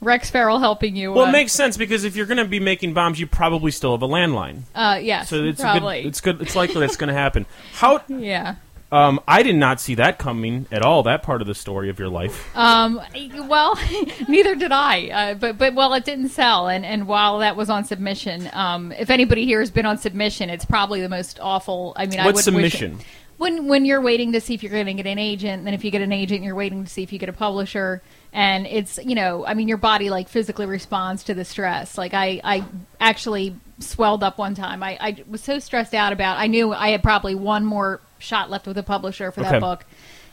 Rex 0.01 0.31
Feral 0.31 0.61
helping 0.61 0.95
you. 0.95 1.13
Well, 1.13 1.25
uh, 1.25 1.31
it 1.31 1.33
makes 1.33 1.51
sense 1.51 1.77
because 1.77 2.05
if 2.05 2.15
you're 2.15 2.27
going 2.27 2.39
to 2.39 2.45
be 2.45 2.61
making 2.61 2.95
bombs, 2.95 3.19
you 3.19 3.27
probably 3.27 3.73
still 3.73 3.91
have 3.91 4.03
a 4.03 4.07
landline. 4.07 4.61
uh, 4.77 5.01
yes, 5.03 5.29
So 5.29 5.43
it's 5.43 5.61
probably. 5.61 6.03
good. 6.03 6.09
It's 6.09 6.21
good. 6.21 6.41
It's 6.41 6.55
likely 6.55 6.83
that's 6.83 6.97
going 6.97 7.09
to 7.09 7.15
happen. 7.15 7.47
How? 7.73 8.01
yeah. 8.09 8.55
Um, 8.95 9.21
I 9.27 9.43
did 9.43 9.57
not 9.57 9.81
see 9.81 9.97
that 9.97 10.21
coming 10.21 10.67
at 10.71 10.83
all. 10.83 11.03
That 11.03 11.25
part 11.25 11.41
of 11.41 11.49
the 11.49 11.55
story 11.55 11.91
of 11.91 11.99
your 11.99 12.09
life. 12.09 12.57
Um, 12.57 13.01
well, 13.49 13.77
neither 14.29 14.55
did 14.55 14.71
I. 14.71 15.09
Uh, 15.09 15.35
but 15.35 15.59
but 15.59 15.75
well, 15.75 15.93
it 15.95 16.05
didn't 16.05 16.29
sell, 16.29 16.69
and 16.69 16.87
and 16.87 17.09
while 17.09 17.41
that 17.41 17.57
was 17.57 17.71
on 17.71 17.85
submission, 17.85 18.49
um, 18.53 18.93
if 18.93 19.11
anybody 19.11 19.47
here 19.47 19.59
has 19.59 19.73
been 19.73 19.85
on 19.85 19.99
submission, 19.99 20.49
it's 20.49 20.65
probably 20.65 21.01
the 21.01 21.09
most 21.09 21.41
awful. 21.43 21.93
I 21.97 22.07
mean, 22.07 22.21
I 22.21 22.27
What's 22.27 22.47
would 22.47 22.55
wish 22.55 22.75
submission? 22.75 23.01
when 23.37 23.67
when 23.67 23.85
you're 23.85 24.01
waiting 24.01 24.31
to 24.33 24.41
see 24.41 24.55
if 24.55 24.63
you're 24.63 24.71
going 24.71 24.87
to 24.87 24.95
get 24.95 25.07
an 25.07 25.19
agent, 25.19 25.59
and 25.59 25.67
then 25.67 25.75
if 25.75 25.85
you 25.85 25.91
get 25.91 26.03
an 26.03 26.13
agent, 26.13 26.45
you're 26.45 26.55
waiting 26.55 26.85
to 26.85 26.91
see 26.91 27.03
if 27.03 27.13
you 27.13 27.19
get 27.19 27.29
a 27.29 27.33
publisher, 27.33 28.01
and 28.33 28.65
it's 28.65 28.99
you 29.05 29.17
know, 29.17 29.45
I 29.45 29.55
mean, 29.55 29.67
your 29.67 29.77
body 29.77 30.09
like 30.09 30.29
physically 30.29 30.67
responds 30.67 31.25
to 31.25 31.35
the 31.35 31.45
stress. 31.45 31.99
Like 31.99 32.15
I 32.15 32.41
I 32.45 32.65
actually 33.01 33.57
swelled 33.81 34.23
up 34.23 34.39
one 34.39 34.55
time. 34.55 34.85
I 34.85 34.97
I 35.01 35.25
was 35.29 35.41
so 35.41 35.59
stressed 35.59 35.95
out 35.95 36.13
about. 36.13 36.39
I 36.39 36.47
knew 36.47 36.73
I 36.73 36.91
had 36.91 37.03
probably 37.03 37.35
one 37.35 37.65
more 37.65 38.01
shot 38.25 38.51
left 38.51 38.67
with 38.67 38.77
a 38.79 38.83
publisher 38.83 39.31
for 39.31 39.41
Okay. 39.43 39.51
that 39.53 39.61
book, 39.61 39.85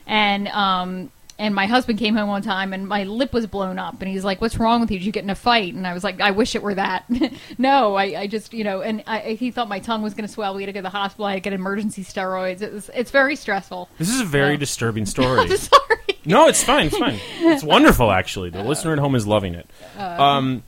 and 0.06 0.48
um. 0.48 1.10
And 1.38 1.54
my 1.56 1.66
husband 1.66 1.98
came 1.98 2.14
home 2.14 2.28
one 2.28 2.42
time, 2.42 2.72
and 2.72 2.86
my 2.86 3.02
lip 3.02 3.32
was 3.32 3.46
blown 3.48 3.76
up. 3.78 4.00
And 4.00 4.08
he's 4.08 4.22
like, 4.22 4.40
"What's 4.40 4.58
wrong 4.58 4.80
with 4.80 4.92
you? 4.92 4.98
Did 4.98 5.06
you 5.06 5.12
get 5.12 5.24
in 5.24 5.30
a 5.30 5.34
fight?" 5.34 5.74
And 5.74 5.86
I 5.86 5.94
was 5.94 6.04
like, 6.04 6.20
"I 6.20 6.30
wish 6.30 6.54
it 6.54 6.62
were 6.62 6.74
that." 6.74 7.04
no, 7.58 7.94
I, 7.96 8.04
I 8.20 8.26
just, 8.28 8.52
you 8.52 8.62
know, 8.62 8.80
and 8.82 9.02
I, 9.08 9.20
he 9.40 9.50
thought 9.50 9.66
my 9.68 9.80
tongue 9.80 10.02
was 10.02 10.12
going 10.14 10.26
to 10.26 10.32
swell. 10.32 10.54
We 10.54 10.62
had 10.62 10.66
to 10.66 10.72
go 10.72 10.80
to 10.80 10.82
the 10.84 10.90
hospital. 10.90 11.24
I 11.24 11.30
had 11.32 11.36
to 11.36 11.40
get 11.40 11.52
emergency 11.54 12.04
steroids. 12.04 12.60
It 12.62 12.72
was, 12.72 12.90
it's 12.94 13.10
very 13.10 13.34
stressful. 13.34 13.88
This 13.98 14.10
is 14.10 14.20
a 14.20 14.24
very 14.24 14.52
Yeah. 14.52 14.58
disturbing 14.58 15.06
story. 15.14 15.40
I'm 15.40 15.56
sorry. 15.56 15.96
no, 16.26 16.46
it's 16.48 16.62
fine. 16.62 16.86
It's 16.88 16.98
fine. 16.98 17.18
It's 17.40 17.64
wonderful, 17.64 18.12
actually. 18.12 18.50
The 18.50 18.62
listener 18.62 18.92
at 18.92 18.98
home 19.00 19.14
is 19.16 19.26
loving 19.26 19.54
it. 19.54 19.68
Um, 19.98 20.62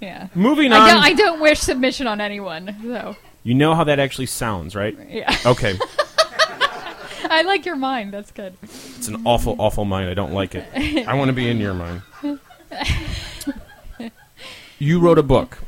Yeah. 0.00 0.28
moving 0.34 0.70
I 0.72 0.78
on. 0.80 0.86
don't, 0.88 1.02
I 1.02 1.12
don't 1.14 1.40
wish 1.40 1.58
submission 1.58 2.06
on 2.06 2.20
anyone. 2.20 2.76
So 2.82 3.16
you 3.42 3.54
know 3.54 3.74
how 3.74 3.84
that 3.84 3.98
actually 3.98 4.26
sounds, 4.26 4.76
right? 4.76 4.96
yeah, 5.08 5.34
Okay. 5.46 5.76
I 7.38 7.42
like 7.42 7.64
your 7.64 7.76
mind. 7.76 8.12
That's 8.12 8.30
good. 8.32 8.56
It's 8.62 9.08
an 9.08 9.22
awful, 9.24 9.56
awful 9.58 9.84
mind. 9.84 10.10
I 10.10 10.14
don't 10.14 10.32
like 10.32 10.54
it. 10.54 10.64
I 11.08 11.14
want 11.14 11.28
to 11.28 11.32
be 11.32 11.48
in 11.48 11.58
your 11.58 11.74
mind. 11.74 12.02
You 14.82 14.98
wrote 14.98 15.18
a 15.18 15.22
book, 15.22 15.58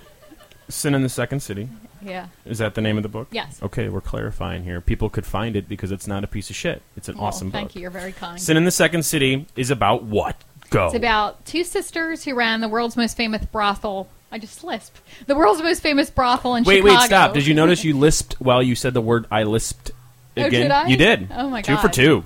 Sin 0.70 0.94
in 0.94 1.02
the 1.02 1.08
Second 1.10 1.40
City. 1.40 1.68
Yeah. 2.00 2.28
Is 2.46 2.56
that 2.58 2.74
the 2.74 2.80
name 2.80 2.96
of 2.96 3.02
the 3.02 3.10
book? 3.10 3.28
Yes. 3.30 3.62
Okay, 3.62 3.90
we're 3.90 4.00
clarifying 4.00 4.64
here. 4.64 4.80
People 4.80 5.10
could 5.10 5.26
find 5.26 5.54
it 5.54 5.68
because 5.68 5.92
it's 5.92 6.06
not 6.06 6.24
a 6.24 6.26
piece 6.26 6.48
of 6.48 6.56
shit. 6.56 6.80
It's 6.96 7.10
an 7.10 7.16
Well, 7.16 7.26
awesome 7.26 7.48
book. 7.50 7.52
Thank 7.60 7.74
you. 7.74 7.82
You're 7.82 7.90
very 7.90 8.12
kind. 8.12 8.40
Sin 8.40 8.56
in 8.56 8.64
the 8.64 8.70
Second 8.70 9.02
City 9.04 9.46
is 9.54 9.70
about 9.70 10.02
what? 10.04 10.42
Go. 10.70 10.86
It's 10.86 10.94
about 10.94 11.44
two 11.44 11.62
sisters 11.62 12.24
who 12.24 12.34
ran 12.34 12.62
the 12.62 12.68
world's 12.68 12.96
most 12.96 13.14
famous 13.14 13.44
brothel 13.44 14.08
I 14.30 14.38
just 14.38 14.64
lisped. 14.64 15.02
The 15.26 15.34
world's 15.36 15.60
most 15.62 15.82
famous 15.82 16.08
brothel 16.10 16.54
in 16.54 16.64
Wait, 16.64 16.76
Chicago. 16.78 16.94
wait, 17.00 17.04
stop. 17.04 17.34
Did 17.34 17.46
you 17.46 17.52
notice 17.52 17.84
you 17.84 17.94
lisped 17.98 18.40
while 18.40 18.62
you 18.62 18.74
said 18.74 18.94
the 18.94 19.02
word 19.02 19.26
I 19.30 19.42
lisped 19.42 19.90
Oh, 20.36 20.48
did 20.48 20.70
I? 20.70 20.86
You 20.86 20.96
did. 20.96 21.28
Oh, 21.32 21.48
my 21.48 21.62
god. 21.62 21.76
Two 21.76 21.88
for 21.88 21.92
two. 21.92 22.24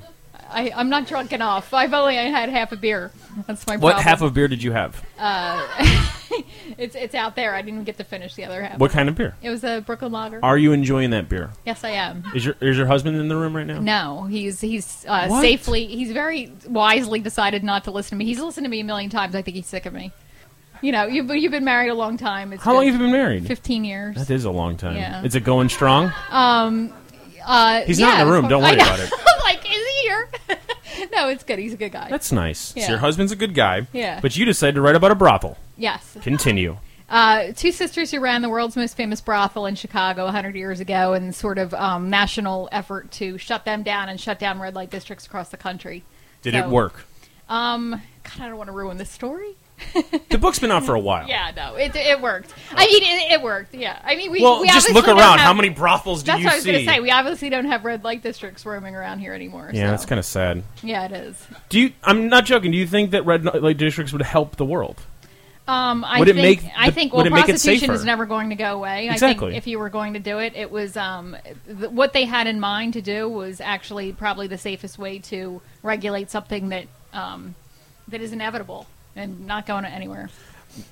I, 0.49 0.71
I'm 0.75 0.89
not 0.89 1.07
drunk 1.09 1.33
enough. 1.33 1.75
I've 1.75 1.93
only 1.93 2.15
had 2.15 2.49
half 2.49 2.71
a 2.73 2.77
beer. 2.77 3.11
That's 3.47 3.67
my 3.67 3.75
problem. 3.75 3.81
What 3.81 4.03
half 4.03 4.23
of 4.23 4.33
beer 4.33 4.49
did 4.49 4.63
you 4.63 4.73
have? 4.73 5.03
It's 6.79 6.95
it's 6.95 7.15
out 7.15 7.37
there. 7.37 7.55
I 7.55 7.63
didn't 7.63 7.75
even 7.75 7.85
get 7.85 7.97
to 7.99 8.05
finish 8.05 8.35
the 8.35 8.45
other 8.45 8.63
half. 8.63 8.79
What 8.79 8.91
kind 8.91 9.09
of 9.09 9.15
beer? 9.15 9.35
It 9.43 9.49
was 9.49 9.65
a 9.65 9.81
Brooklyn 9.81 10.13
Lager. 10.13 10.41
Are 10.43 10.59
you 10.59 10.73
enjoying 10.73 11.11
that 11.11 11.29
beer? 11.29 11.51
yes, 11.65 11.85
I 11.85 11.91
am. 11.91 12.25
Is 12.35 12.45
your 12.45 12.55
is 12.61 12.77
your 12.77 12.87
husband 12.87 13.17
in 13.17 13.29
the 13.29 13.37
room 13.37 13.57
right 13.57 13.67
now? 13.67 13.79
No, 13.81 14.25
he's 14.25 14.61
he's 14.61 15.07
uh, 15.09 15.41
safely. 15.41 15.87
He's 15.87 16.13
very 16.13 16.53
wisely 16.67 17.21
decided 17.21 17.65
not 17.65 17.85
to 17.85 17.91
listen 17.91 18.11
to 18.11 18.17
me. 18.17 18.27
He's 18.27 18.41
listened 18.41 18.65
to 18.65 18.71
me 18.71 18.81
a 18.81 18.85
million 18.85 19.11
times. 19.11 19.35
I 19.35 19.43
think 19.43 19.57
he's 19.57 19.67
sick 19.67 19.87
of 19.87 19.95
me. 19.95 20.13
You 20.83 20.93
know, 20.93 21.07
you've 21.07 21.31
you've 21.35 21.53
been 21.53 21.65
married 21.65 21.89
a 21.89 21.95
long 21.95 22.19
time. 22.19 22.53
It's 22.53 22.63
How 22.63 22.75
long 22.75 22.85
have 22.85 22.95
you 22.95 23.01
been 23.01 23.13
married? 23.13 23.47
Fifteen 23.47 23.85
years. 23.85 24.17
That 24.17 24.31
is 24.31 24.45
a 24.45 24.51
long 24.51 24.77
time. 24.77 24.97
Yeah. 24.97 25.23
Is 25.25 25.35
it 25.35 25.45
going 25.45 25.69
strong? 25.69 26.13
Uh, 27.47 27.83
He's 27.83 27.99
not 27.99 28.21
in 28.21 28.27
the 28.27 28.33
room. 28.33 28.49
Don't 28.49 28.63
worry 28.63 28.75
about 28.75 28.99
it. 29.01 29.11
I'm 29.29 29.41
like, 29.45 29.65
is 29.65 29.71
he 29.87 30.01
here? 30.03 30.29
no, 31.13 31.29
it's 31.29 31.45
good. 31.45 31.59
He's 31.59 31.73
a 31.73 31.77
good 31.77 31.93
guy. 31.93 32.09
That's 32.11 32.33
nice. 32.33 32.75
Yeah. 32.77 32.85
So 32.87 32.91
your 32.93 32.99
husband's 32.99 33.31
a 33.33 33.37
good 33.37 33.55
guy. 33.55 33.87
Yeah. 33.93 34.21
But 34.21 34.37
you 34.37 34.45
decided 34.45 34.75
to 34.75 34.81
write 34.81 34.97
about 34.97 35.13
a 35.13 35.15
brothel. 35.15 35.57
yes. 35.77 36.17
Continue. 36.23 36.77
Uh, 37.09 37.53
two 37.55 37.71
sisters 37.71 38.11
who 38.11 38.19
ran 38.19 38.43
the 38.43 38.49
world's 38.49 38.75
most 38.75 38.97
famous 38.97 39.21
brothel 39.21 39.65
in 39.67 39.77
Chicago 39.77 40.25
100 40.25 40.57
years 40.57 40.81
ago, 40.81 41.13
and 41.13 41.33
sort 41.33 41.57
of 41.57 41.73
um, 41.75 42.11
national 42.11 42.69
effort 42.73 43.13
to 43.13 43.39
shut 43.39 43.65
them 43.65 43.85
down 43.85 44.09
and 44.09 44.21
shut 44.21 44.41
down 44.41 44.59
red 44.59 44.75
light 44.75 44.91
districts 44.91 45.25
across 45.25 45.49
the 45.51 45.57
country. 45.57 46.03
Did 46.43 46.55
So, 46.55 46.59
it 46.59 46.69
work? 46.69 47.07
Um, 47.49 48.03
God, 48.25 48.41
I 48.41 48.49
don't 48.49 48.57
want 48.57 48.67
to 48.67 48.73
ruin 48.73 48.97
the 48.97 49.05
story. 49.05 49.55
The 50.29 50.39
book's 50.39 50.59
been 50.59 50.71
out 50.71 50.85
for 50.85 50.95
a 50.95 51.01
while. 51.01 51.27
Yeah, 51.29 51.53
no, 51.57 51.77
it, 51.77 51.95
it 51.97 52.21
worked. 52.21 52.53
I 52.73 52.87
mean, 52.87 53.03
it, 53.03 53.33
it 53.33 53.43
worked. 53.43 53.75
Yeah, 53.75 53.99
I 54.05 54.17
mean, 54.17 54.31
we 54.31 54.43
Well, 54.43 54.61
we 54.61 54.67
just 54.67 54.77
obviously 54.89 54.95
look 54.95 55.07
don't 55.07 55.19
around. 55.19 55.39
have- 55.39 55.47
How 55.47 55.55
many 55.55 55.69
brothels 55.71 56.23
do 56.23 56.27
That's 56.27 56.41
you 56.41 56.45
what 56.47 56.53
I 56.53 56.57
was 56.57 56.65
see? 56.65 56.73
to 56.73 56.85
say. 56.85 57.01
We 57.01 57.11
obviously 57.11 57.49
don't 57.49 57.65
have 57.67 57.85
red 57.85 58.05
light 58.05 58.23
districts 58.23 58.67
roaming 58.67 58.95
around 58.95 59.21
here 59.21 59.33
anymore. 59.33 59.71
yeah, 59.73 59.87
so. 59.87 59.91
that's 59.93 60.05
kind 60.07 60.19
of 60.19 60.25
sad. 60.25 60.63
yeah, 60.83 61.05
it 61.07 61.13
is. 61.13 61.47
Do 61.71 61.81
you? 61.81 61.93
I'm 62.05 62.29
not 62.29 62.45
joking. 62.45 62.71
Do 62.73 62.77
you 62.79 62.87
think 62.87 63.13
that 63.13 63.25
red 63.25 63.45
light 63.45 63.77
districts 63.79 64.13
would 64.13 64.23
help 64.23 64.57
the 64.57 64.65
world? 64.65 65.01
Um, 65.69 66.05
I 66.05 66.21
Would 66.21 66.29
it 66.29 66.37
think 66.37 66.63
make 66.63 66.73
I 66.77 66.87
the- 66.87 66.93
think 66.93 67.13
would 67.13 67.19
well, 67.19 67.27
it 67.27 67.31
make 67.31 67.45
it 67.49 67.53
prostitution 67.53 67.91
is 67.91 68.05
never 68.05 68.25
going 68.25 68.51
to 68.51 68.57
go 68.57 68.75
away. 68.77 69.09
I 69.09 69.15
Exactly. 69.15 69.49
think 69.53 69.59
if 69.59 69.67
you 69.67 69.79
were 69.81 69.89
going 69.91 70.13
to 70.15 70.21
do 70.21 70.39
it, 70.39 70.55
it 70.55 70.71
was 70.71 70.97
um, 70.97 71.37
th- 71.67 71.91
what 71.91 72.13
they 72.13 72.25
had 72.25 72.47
in 72.47 72.61
mind 72.61 72.93
to 72.93 73.03
do 73.03 73.29
was 73.29 73.61
actually 73.61 74.13
probably 74.13 74.47
the 74.47 74.59
safest 74.59 74.97
way 74.99 75.19
to 75.21 75.61
regulate 75.83 76.31
something 76.31 76.69
that 76.69 76.87
um, 77.13 77.57
that 78.09 78.21
is 78.21 78.33
inevitable 78.33 78.87
and 79.17 79.47
not 79.47 79.67
going 79.67 79.85
anywhere. 79.85 80.29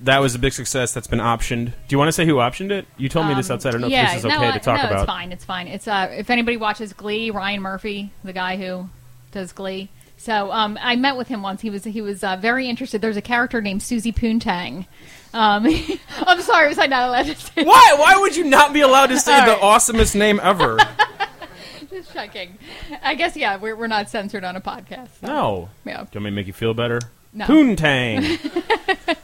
That 0.01 0.21
was 0.21 0.35
a 0.35 0.39
big 0.39 0.55
success. 0.55 0.95
That's 0.95 1.07
been 1.07 1.19
optioned. 1.19 1.67
Do 1.67 1.73
you 1.91 1.99
want 1.99 2.09
to 2.09 2.13
say 2.13 2.25
who 2.25 2.37
optioned 2.37 2.71
it? 2.71 2.87
You 2.97 3.11
told 3.11 3.27
me 3.27 3.35
this 3.35 3.51
outside. 3.51 3.69
I 3.69 3.73
don't 3.73 3.81
know 3.83 3.87
Um, 3.89 3.93
yeah, 3.93 4.07
if 4.07 4.23
this 4.23 4.25
is 4.25 4.25
okay 4.37 4.49
uh, 4.49 4.53
to 4.53 4.59
talk 4.61 4.79
no, 4.83 4.89
about. 4.89 5.01
it's 5.01 5.07
fine. 5.07 5.33
It's 5.33 5.45
fine. 5.45 5.69
It's 5.69 5.87
uh, 5.87 6.09
if 6.13 6.31
anybody 6.31 6.57
watches 6.57 6.93
Glee, 6.95 7.31
Ryan 7.31 7.61
Murphy, 7.61 8.11
the 8.25 8.33
guy 8.33 8.57
who 8.57 8.89
does 9.33 9.53
Glee. 9.53 9.91
So 10.17 10.51
um, 10.53 10.79
I 10.81 10.97
met 10.97 11.19
with 11.19 11.29
him 11.29 11.43
once. 11.43 11.61
He 11.61 11.69
was 11.69 11.85
he 11.85 12.01
was 12.01 12.25
uh, 12.25 12.37
very 12.37 12.67
interested. 12.69 13.03
There's 13.03 13.19
a 13.19 13.23
character 13.23 13.61
named 13.61 13.83
Susie 13.83 14.13
Poontang. 14.13 14.87
Um, 15.35 15.67
I'm 16.27 16.41
sorry, 16.41 16.69
was 16.69 16.79
I 16.79 16.87
not 16.87 17.09
allowed 17.09 17.27
to 17.27 17.35
say? 17.35 17.65
Why? 17.65 17.95
Why 17.99 18.17
would 18.17 18.35
you 18.37 18.45
not 18.45 18.73
be 18.73 18.81
allowed 18.81 19.09
to 19.09 19.19
say 19.19 19.39
All 19.39 19.47
the 19.47 19.53
awesomest 19.57 20.15
name 20.15 20.41
ever? 20.43 20.79
Just 21.91 22.13
checking. 22.15 22.57
I 23.03 23.15
guess 23.17 23.37
yeah, 23.37 23.57
we're 23.59 23.77
we're 23.77 23.87
not 23.87 24.09
censored 24.09 24.45
on 24.45 24.57
a 24.57 24.61
podcast. 24.63 25.09
so- 25.21 25.27
no. 25.27 25.69
Yeah. 25.85 25.99
Do 26.05 26.09
you 26.13 26.15
want 26.15 26.15
me 26.15 26.31
to 26.31 26.31
make 26.31 26.47
you 26.47 26.53
feel 26.55 26.73
better? 26.73 27.01
No. 27.35 27.47
Poontang. 27.47 28.41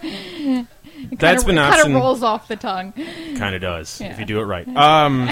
That's 1.12 1.44
been 1.44 1.56
kind 1.56 1.86
of 1.88 1.94
rolls 1.94 2.22
off 2.22 2.48
the 2.48 2.56
tongue. 2.56 2.92
Kind 3.36 3.54
of 3.54 3.60
does 3.60 4.00
Yeah. 4.00 4.08
if 4.12 4.18
you 4.18 4.24
do 4.26 4.40
it 4.40 4.44
right. 4.44 4.66
Um, 4.68 5.28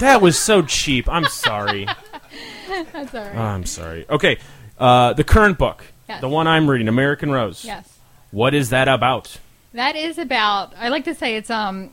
that 0.00 0.20
was 0.20 0.38
so 0.38 0.62
cheap. 0.62 1.08
I'm 1.08 1.26
sorry. 1.26 1.86
That's 2.92 3.14
all 3.14 3.20
right. 3.22 3.36
Oh, 3.36 3.40
I'm 3.40 3.64
sorry. 3.66 4.06
Okay, 4.08 4.38
uh, 4.78 5.12
the 5.12 5.24
current 5.24 5.58
book, 5.58 5.84
Yes. 6.08 6.20
the 6.20 6.28
one 6.28 6.46
I'm 6.48 6.68
reading, 6.68 6.88
American 6.88 7.30
Rose. 7.30 7.64
yes. 7.64 7.88
What 8.30 8.54
is 8.54 8.70
that 8.70 8.88
about? 8.88 9.36
That 9.74 9.94
is 9.94 10.16
about. 10.18 10.72
I 10.78 10.88
like 10.88 11.04
to 11.04 11.14
say 11.14 11.36
it's 11.36 11.50
um 11.50 11.90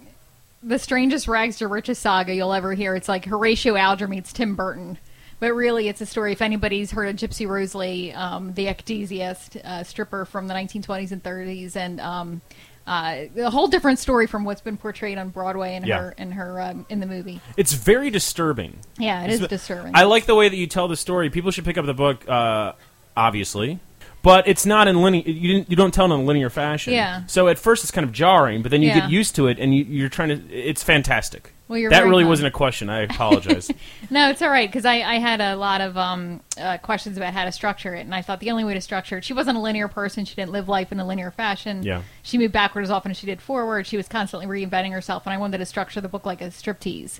the 0.64 0.80
strangest 0.80 1.28
rags 1.28 1.58
to 1.58 1.68
riches 1.68 2.00
saga 2.00 2.34
you'll 2.34 2.54
ever 2.54 2.74
hear. 2.74 2.96
It's 2.96 3.08
like 3.10 3.26
Horatio 3.26 3.76
Alger 3.76 4.08
meets 4.08 4.32
Tim 4.34 4.56
Burton, 4.56 4.98
but 5.40 5.54
really 5.54 5.88
it's 5.88 6.02
a 6.02 6.06
story. 6.06 6.32
If 6.34 6.42
anybody's 6.42 6.92
heard 6.92 7.10
of 7.10 7.16
Gypsy 7.16 7.48
Rose 7.48 7.76
Lee, 7.76 8.12
um, 8.12 8.54
the 8.54 8.66
ecstasiast 8.68 9.56
uh, 9.64 9.84
stripper 9.84 10.26
from 10.26 10.48
the 10.48 10.54
1920s 10.54 11.12
and 11.12 11.24
30s, 11.24 11.76
and 11.76 12.00
um, 12.00 12.42
uh, 12.88 13.26
a 13.38 13.50
whole 13.52 13.68
different 13.68 14.00
story 14.00 14.26
from 14.28 14.46
what's 14.46 14.62
been 14.62 14.78
portrayed 14.78 15.18
on 15.18 15.30
Broadway 15.30 15.76
in 15.76 15.84
Yeah. 15.86 16.00
her 16.00 16.16
in 16.18 16.32
her 16.32 16.60
um, 16.62 16.86
in 16.90 17.00
the 17.00 17.06
movie. 17.06 17.40
It's 17.58 17.74
very 17.74 18.10
disturbing. 18.10 18.80
Yeah, 18.98 19.24
it 19.24 19.30
is 19.30 19.36
It's- 19.42 19.50
disturbing. 19.50 19.92
I 19.96 20.04
like 20.04 20.26
the 20.26 20.36
way 20.36 20.50
that 20.50 20.56
you 20.56 20.66
tell 20.68 20.88
the 20.88 20.98
story. 20.98 21.30
People 21.30 21.52
should 21.52 21.66
pick 21.66 21.78
up 21.78 21.86
the 21.86 21.94
book, 21.94 22.28
uh, 22.28 22.74
obviously, 23.16 23.80
but 24.24 24.48
it's 24.48 24.66
not 24.66 24.88
in 24.88 25.02
linear. 25.02 25.24
You 25.26 25.54
didn't. 25.54 25.70
You 25.70 25.76
don't 25.76 25.94
tell 25.94 26.06
it 26.12 26.14
in 26.16 26.22
a 26.22 26.24
linear 26.24 26.50
fashion. 26.50 26.94
Yeah. 26.94 27.24
So 27.28 27.48
at 27.48 27.60
first 27.60 27.84
it's 27.84 27.92
kind 27.92 28.06
of 28.06 28.12
jarring, 28.12 28.62
but 28.64 28.72
then 28.72 28.82
you 28.82 28.88
Yeah. 28.90 29.02
get 29.02 29.10
used 29.12 29.36
to 29.36 29.48
it, 29.48 29.60
and 29.60 29.74
you, 29.76 29.84
you're 29.84 30.10
trying 30.10 30.30
to. 30.30 30.42
It's 30.54 30.82
fantastic. 30.84 31.54
Well, 31.70 31.78
you're 31.78 31.92
that 31.92 32.04
really 32.04 32.26
wasn't 32.26 32.48
a 32.48 32.52
question. 32.52 32.90
I 32.90 33.02
apologize. 33.04 33.72
No, 34.12 34.30
it's 34.32 34.42
all 34.42 34.50
right 34.50 34.68
because 34.68 34.86
I, 34.86 34.96
I 35.04 35.20
had 35.20 35.40
a 35.40 35.56
lot 35.56 35.82
of 35.82 35.96
um, 35.96 36.42
uh, 36.60 36.80
questions 36.80 37.16
about 37.16 37.32
how 37.34 37.46
to 37.46 37.52
structure 37.52 37.94
it, 37.94 38.00
and 38.02 38.16
I 38.16 38.24
thought 38.24 38.40
the 38.40 38.50
only 38.50 38.64
way 38.64 38.74
to 38.74 38.82
structure 38.82 39.20
it. 39.20 39.24
She 39.24 39.34
wasn't 39.34 39.56
a 39.56 39.60
linear 39.62 39.88
person. 39.88 40.26
She 40.26 40.34
didn't 40.36 40.52
live 40.52 40.68
life 40.68 40.92
in 40.92 41.00
a 41.00 41.06
linear 41.06 41.30
fashion. 41.30 41.84
Yeah. 41.84 42.02
She 42.24 42.40
moved 42.40 42.54
backward 42.54 42.82
as 42.82 42.90
often 42.90 43.12
as 43.12 43.18
she 43.18 43.28
did 43.28 43.40
forward. 43.40 43.86
She 43.86 43.98
was 43.98 44.08
constantly 44.08 44.48
reinventing 44.48 44.92
herself, 44.94 45.28
and 45.28 45.34
I 45.34 45.38
wanted 45.38 45.60
to 45.60 45.66
structure 45.68 46.02
the 46.02 46.10
book 46.10 46.26
like 46.26 46.42
a 46.42 46.46
striptease, 46.48 47.20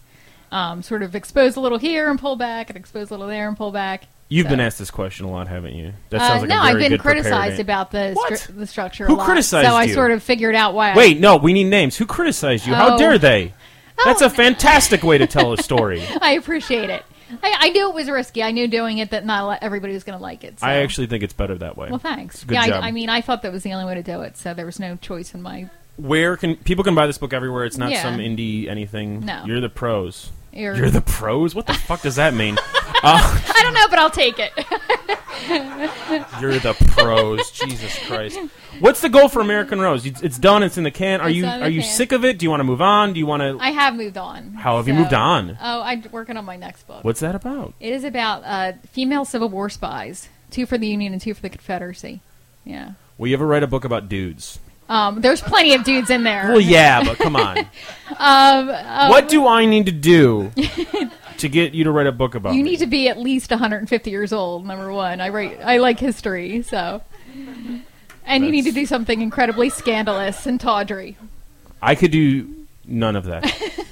um, 0.52 0.82
sort 0.82 1.04
of 1.04 1.14
expose 1.16 1.56
a 1.56 1.60
little 1.62 1.78
here 1.78 2.10
and 2.10 2.18
pull 2.20 2.36
back, 2.36 2.72
and 2.72 2.78
expose 2.78 3.10
a 3.12 3.14
little 3.14 3.28
there 3.28 3.48
and 3.48 3.56
pull 3.56 3.72
back. 3.72 4.08
You've 4.30 4.46
So- 4.46 4.52
been 4.52 4.60
asked 4.60 4.80
this 4.80 4.90
question 4.92 5.28
a 5.28 5.32
lot, 5.32 5.48
haven't 5.48 5.74
you? 5.76 5.94
That 6.10 6.22
Uh, 6.22 6.28
sounds 6.28 6.42
like 6.42 6.50
no, 6.50 6.56
a 6.60 6.66
very 6.72 6.84
I've 6.86 6.90
been 6.90 6.98
criticized 7.00 7.60
about 7.60 7.92
the 7.92 8.16
stru- 8.30 8.56
the 8.58 8.68
structure. 8.68 9.06
Who 9.06 9.14
a 9.14 9.18
lot. 9.18 9.26
criticized 9.26 9.68
So 9.68 9.76
I 9.76 9.88
sort 9.88 10.10
of 10.12 10.24
figured 10.24 10.56
out 10.56 10.74
why. 10.74 10.92
I- 10.92 10.96
Wait, 10.96 11.20
no, 11.20 11.36
we 11.38 11.54
need 11.54 11.66
names. 11.66 11.98
Who 11.98 12.06
criticized 12.08 12.66
you? 12.66 12.74
How 12.74 12.96
Oh. 12.96 12.98
dare 12.98 13.18
they? 13.20 13.54
That's 14.06 14.22
Oh. 14.22 14.28
a 14.28 14.30
fantastic 14.30 15.04
way 15.04 15.18
to 15.18 15.28
tell 15.28 15.54
a 15.54 15.58
story. 15.62 16.04
I 16.22 16.32
appreciate 16.34 16.90
it. 16.90 17.04
I, 17.44 17.56
I 17.60 17.70
knew 17.70 17.90
it 17.90 17.94
was 17.94 18.10
risky. 18.10 18.42
I 18.42 18.52
knew 18.52 18.68
doing 18.68 18.98
it 18.98 19.12
that 19.12 19.24
not 19.26 19.60
everybody 19.62 19.94
was 19.94 20.04
going 20.04 20.18
to 20.18 20.22
like 20.24 20.44
it. 20.44 20.60
So. 20.60 20.66
I 20.66 20.76
actually 20.78 21.08
think 21.08 21.24
it's 21.24 21.34
better 21.34 21.56
that 21.60 21.78
way. 21.78 21.90
Well, 21.90 22.00
thanks. 22.00 22.44
Good 22.44 22.56
yeah, 22.56 22.68
job. 22.68 22.84
I, 22.84 22.88
I 22.88 22.92
mean, 22.92 23.08
I 23.10 23.22
thought 23.22 23.44
that 23.44 23.52
was 23.52 23.62
the 23.64 23.72
only 23.74 23.86
way 23.86 23.94
to 23.96 24.04
do 24.04 24.22
it, 24.22 24.36
so 24.36 24.54
there 24.56 24.66
was 24.66 24.80
no 24.80 24.96
choice 24.96 25.34
in 25.36 25.42
my. 25.44 25.70
Where 25.98 26.38
can 26.38 26.56
people 26.56 26.84
can 26.84 26.96
buy 26.96 27.06
this 27.08 27.18
book 27.20 27.34
everywhere? 27.34 27.66
It's 27.66 27.78
not 27.78 27.92
Yeah. 27.92 28.02
some 28.02 28.18
indie 28.18 28.68
anything. 28.68 29.26
No. 29.26 29.44
You're 29.46 29.62
the 29.62 29.70
pros. 29.70 30.32
Ear. 30.54 30.76
You're 30.76 30.90
the 30.90 31.02
pros. 31.02 31.54
What 31.56 31.68
the 31.68 31.74
fuck 31.74 32.02
does 32.02 32.16
that 32.16 32.34
mean? 32.34 32.58
I 33.02 33.60
don't 33.62 33.74
know, 33.74 33.88
but 33.90 34.00
I'll 34.00 34.10
take 34.10 34.40
it. 34.40 34.52
You're 36.42 36.60
the 36.60 36.74
pros. 36.92 37.50
Jesus 37.52 37.98
Christ. 38.08 38.38
What's 38.80 39.02
the 39.02 39.10
goal 39.10 39.30
for 39.30 39.42
American 39.42 39.80
Rose? 39.80 40.06
It's 40.06 40.22
it's 40.22 40.38
done. 40.38 40.64
It's 40.64 40.78
in 40.78 40.84
the 40.84 40.92
can. 40.92 41.22
Are 41.22 41.30
It's 41.30 41.38
you 41.38 41.46
are 41.46 41.60
the 41.60 41.72
you 41.72 41.82
can. 41.82 41.90
sick 41.90 42.12
of 42.12 42.26
it? 42.26 42.38
Do 42.40 42.46
you 42.46 42.50
want 42.50 42.60
to 42.60 42.66
move 42.66 42.82
on? 42.82 43.14
Do 43.14 43.20
you 43.20 43.26
want 43.26 43.42
to? 43.42 43.58
I 43.60 43.72
have 43.72 43.96
moved 43.96 44.18
on. 44.18 44.54
How 44.54 44.78
have 44.78 44.88
you 44.88 44.94
moved 44.94 45.14
on? 45.14 45.58
Oh, 45.62 45.82
I'm 45.82 46.04
working 46.12 46.36
on 46.38 46.46
my 46.46 46.56
next 46.58 46.88
book. 46.88 47.04
What's 47.04 47.20
that 47.22 47.36
about? 47.36 47.74
It 47.80 47.94
is 47.94 48.04
about 48.04 48.44
uh, 48.46 48.74
female 48.92 49.26
Civil 49.26 49.50
War 49.50 49.70
spies, 49.70 50.30
two 50.52 50.66
for 50.66 50.78
the 50.78 50.88
Union 50.88 51.14
and 51.14 51.22
two 51.22 51.34
for 51.34 51.42
the 51.42 51.50
Confederacy. 51.50 52.22
Yeah. 52.66 52.92
Will 53.18 53.28
you 53.30 53.34
ever 53.36 53.48
write 53.48 53.64
a 53.64 53.68
book 53.68 53.86
about 53.86 54.10
dudes? 54.10 54.60
Um, 54.90 55.22
there's 55.22 55.40
plenty 55.42 55.76
of 55.76 55.84
dudes 55.84 56.10
in 56.10 56.24
there. 56.24 56.48
Well, 56.50 56.60
yeah, 56.60 57.04
but 57.04 57.18
come 57.18 57.36
on. 57.36 57.66
Um, 58.18 58.68
what 59.10 59.30
do 59.30 59.48
I 59.48 59.66
need 59.66 59.86
to 59.86 59.92
do 59.94 60.52
to 61.38 61.48
get 61.48 61.74
you 61.74 61.84
to 61.86 61.92
write 61.92 62.08
a 62.08 62.12
book 62.12 62.34
about? 62.36 62.54
You 62.56 62.64
me? 62.64 62.72
need 62.72 62.80
to 62.80 62.88
be 62.88 63.08
at 63.08 63.18
least 63.18 63.52
150 63.52 64.10
years 64.10 64.34
old. 64.34 64.66
Number 64.66 64.92
one, 64.92 65.22
I 65.22 65.30
write. 65.30 65.60
I 65.64 65.78
like 65.78 66.00
history, 66.00 66.64
so. 66.64 67.02
And 68.26 68.44
you 68.44 68.52
need 68.52 68.66
to 68.66 68.72
do 68.72 68.86
something 68.88 69.22
incredibly 69.22 69.70
scandalous 69.70 70.46
and 70.48 70.60
tawdry. 70.60 71.18
I 71.82 71.96
could 71.96 72.12
do 72.12 72.66
none 72.84 73.16
of 73.16 73.26
that. 73.26 73.46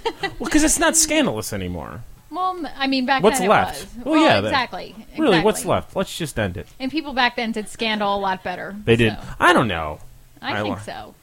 well, 0.21 0.31
because 0.45 0.63
it's 0.63 0.79
not 0.79 0.97
scandalous 0.97 1.53
anymore. 1.53 2.01
Well, 2.29 2.69
I 2.75 2.87
mean, 2.87 3.05
back 3.05 3.23
What's 3.23 3.39
then 3.39 3.47
left? 3.49 3.81
it 3.83 3.97
was. 3.97 4.05
Well, 4.05 4.23
yeah, 4.23 4.41
that- 4.41 4.47
exactly. 4.47 4.95
Really, 5.17 5.39
what's 5.41 5.63
left? 5.63 5.95
Let's 5.95 6.17
just 6.17 6.37
end 6.37 6.57
it. 6.57 6.67
And 6.79 6.91
people 6.91 7.13
back 7.13 7.35
then 7.35 7.51
did 7.53 7.69
scandal 7.69 8.13
a 8.15 8.19
lot 8.19 8.43
better. 8.43 8.75
They 8.83 8.95
did. 8.95 9.15
I 9.39 9.53
don't 9.53 9.67
know. 9.69 9.99
I, 10.41 10.59
I 10.59 10.63
think 10.63 10.79
so. 10.79 11.15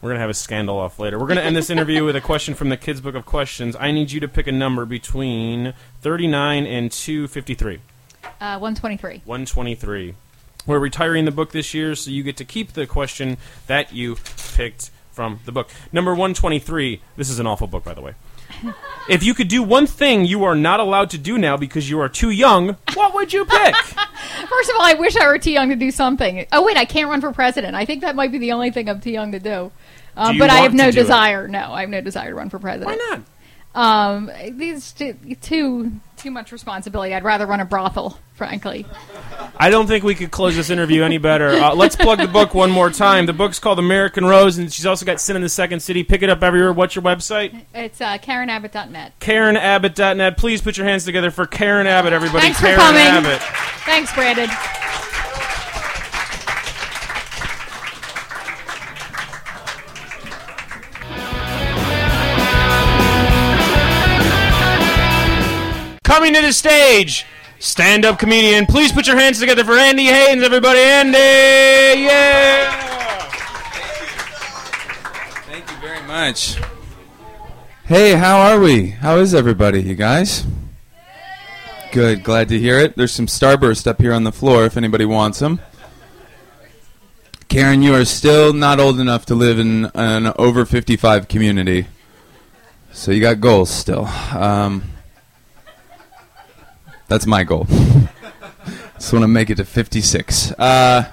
We're 0.00 0.10
gonna 0.10 0.20
have 0.20 0.30
a 0.30 0.34
scandal 0.34 0.78
off 0.78 0.98
later. 0.98 1.18
We're 1.18 1.26
gonna 1.26 1.40
end 1.40 1.56
this 1.56 1.70
interview 1.70 2.04
with 2.04 2.14
a 2.14 2.20
question 2.20 2.54
from 2.54 2.68
the 2.68 2.76
Kids 2.76 3.00
Book 3.00 3.14
of 3.14 3.26
Questions. 3.26 3.74
I 3.78 3.90
need 3.90 4.12
you 4.12 4.20
to 4.20 4.28
pick 4.28 4.46
a 4.46 4.52
number 4.52 4.84
between 4.84 5.74
39 6.02 6.66
and 6.66 6.92
253. 6.92 7.80
Uh, 8.40 8.58
123. 8.58 9.22
123. 9.24 10.14
We're 10.66 10.78
retiring 10.78 11.24
the 11.24 11.30
book 11.30 11.50
this 11.50 11.74
year, 11.74 11.94
so 11.94 12.10
you 12.10 12.22
get 12.22 12.36
to 12.36 12.44
keep 12.44 12.74
the 12.74 12.86
question 12.86 13.38
that 13.66 13.92
you 13.92 14.16
picked 14.54 14.90
from 15.10 15.40
the 15.46 15.52
book. 15.52 15.70
Number 15.92 16.12
123. 16.12 17.00
This 17.16 17.30
is 17.30 17.38
an 17.38 17.46
awful 17.46 17.66
book, 17.66 17.84
by 17.84 17.94
the 17.94 18.00
way. 18.00 18.14
If 19.08 19.22
you 19.22 19.34
could 19.34 19.48
do 19.48 19.62
one 19.62 19.86
thing 19.86 20.24
you 20.24 20.44
are 20.44 20.54
not 20.54 20.80
allowed 20.80 21.10
to 21.10 21.18
do 21.18 21.38
now 21.38 21.56
because 21.56 21.88
you 21.88 22.00
are 22.00 22.08
too 22.08 22.30
young, 22.30 22.76
what 22.94 23.14
would 23.14 23.32
you 23.32 23.44
pick? 23.44 23.74
First 24.48 24.70
of 24.70 24.76
all, 24.78 24.82
I 24.84 24.94
wish 24.98 25.16
I 25.16 25.26
were 25.26 25.38
too 25.38 25.50
young 25.52 25.70
to 25.70 25.76
do 25.76 25.90
something. 25.90 26.46
Oh 26.52 26.64
wait, 26.64 26.76
I 26.76 26.84
can't 26.84 27.08
run 27.08 27.20
for 27.20 27.32
president. 27.32 27.74
I 27.74 27.84
think 27.84 28.02
that 28.02 28.16
might 28.16 28.32
be 28.32 28.38
the 28.38 28.52
only 28.52 28.70
thing 28.70 28.88
I'm 28.88 29.00
too 29.00 29.10
young 29.10 29.32
to 29.32 29.38
do. 29.38 29.72
Uh, 30.16 30.32
Do 30.32 30.38
but 30.38 30.50
I 30.50 30.56
have 30.58 30.74
no 30.74 30.90
do 30.90 30.98
it? 30.98 31.02
desire. 31.02 31.46
No, 31.48 31.72
I 31.72 31.82
have 31.82 31.90
no 31.90 32.00
desire 32.00 32.30
to 32.30 32.34
run 32.34 32.50
for 32.50 32.58
president. 32.58 32.98
Why 32.98 33.16
not? 33.16 33.22
Um, 33.74 34.30
these 34.58 34.92
two, 34.92 35.14
too 35.40 35.92
too 36.18 36.30
much 36.30 36.52
responsibility. 36.52 37.14
I'd 37.14 37.24
rather 37.24 37.46
run 37.46 37.60
a 37.60 37.64
brothel, 37.64 38.18
frankly. 38.34 38.86
I 39.56 39.70
don't 39.70 39.86
think 39.86 40.04
we 40.04 40.14
could 40.14 40.30
close 40.30 40.56
this 40.56 40.70
interview 40.70 41.02
any 41.02 41.18
better. 41.18 41.48
Uh, 41.48 41.74
let's 41.74 41.96
plug 41.96 42.18
the 42.18 42.28
book 42.28 42.54
one 42.54 42.70
more 42.70 42.90
time. 42.90 43.26
The 43.26 43.32
book's 43.32 43.58
called 43.58 43.78
American 43.78 44.24
Rose, 44.24 44.58
and 44.58 44.72
she's 44.72 44.86
also 44.86 45.06
got 45.06 45.20
Sin 45.20 45.36
in 45.36 45.42
the 45.42 45.48
Second 45.48 45.80
City. 45.80 46.04
Pick 46.04 46.22
it 46.22 46.30
up 46.30 46.42
everywhere. 46.42 46.72
What's 46.72 46.94
your 46.94 47.02
website? 47.04 47.64
It's 47.74 48.00
uh, 48.00 48.18
KarenAbbott.net. 48.18 49.18
KarenAbbott.net. 49.20 50.36
Please 50.36 50.60
put 50.62 50.76
your 50.76 50.86
hands 50.86 51.04
together 51.04 51.30
for 51.30 51.46
Karen 51.46 51.86
Abbott, 51.86 52.12
everybody. 52.12 52.42
Thanks 52.42 52.60
for 52.60 52.74
coming. 52.74 53.02
Abbott. 53.02 53.40
Thanks, 53.84 54.12
Brandon. 54.12 54.48
Coming 66.28 66.42
to 66.42 66.46
the 66.48 66.52
stage, 66.52 67.24
stand 67.58 68.04
up 68.04 68.18
comedian. 68.18 68.66
Please 68.66 68.92
put 68.92 69.06
your 69.06 69.16
hands 69.16 69.40
together 69.40 69.64
for 69.64 69.72
Andy 69.72 70.04
Haynes, 70.04 70.42
everybody. 70.42 70.78
Andy! 70.78 72.02
Yeah! 72.02 72.82
Thank 75.46 75.70
you 75.70 75.76
very 75.78 76.02
much. 76.06 76.58
Hey, 77.86 78.12
how 78.12 78.40
are 78.40 78.60
we? 78.60 78.88
How 78.88 79.16
is 79.16 79.32
everybody, 79.34 79.80
you 79.80 79.94
guys? 79.94 80.44
Good, 81.92 82.24
glad 82.24 82.50
to 82.50 82.58
hear 82.58 82.78
it. 82.78 82.94
There's 82.94 83.12
some 83.12 83.24
Starburst 83.24 83.86
up 83.86 83.98
here 83.98 84.12
on 84.12 84.24
the 84.24 84.32
floor 84.32 84.66
if 84.66 84.76
anybody 84.76 85.06
wants 85.06 85.38
them. 85.38 85.60
Karen, 87.48 87.80
you 87.80 87.94
are 87.94 88.04
still 88.04 88.52
not 88.52 88.78
old 88.78 89.00
enough 89.00 89.24
to 89.26 89.34
live 89.34 89.58
in 89.58 89.86
an 89.94 90.30
over 90.38 90.66
55 90.66 91.26
community. 91.26 91.86
So 92.92 93.12
you 93.12 93.22
got 93.22 93.40
goals 93.40 93.70
still. 93.70 94.04
Um, 94.04 94.82
that's 97.08 97.26
my 97.26 97.44
goal. 97.44 97.66
Just 98.94 99.12
want 99.12 99.22
to 99.22 99.28
make 99.28 99.50
it 99.50 99.56
to 99.56 99.64
56. 99.64 100.52
Uh, 100.52 101.10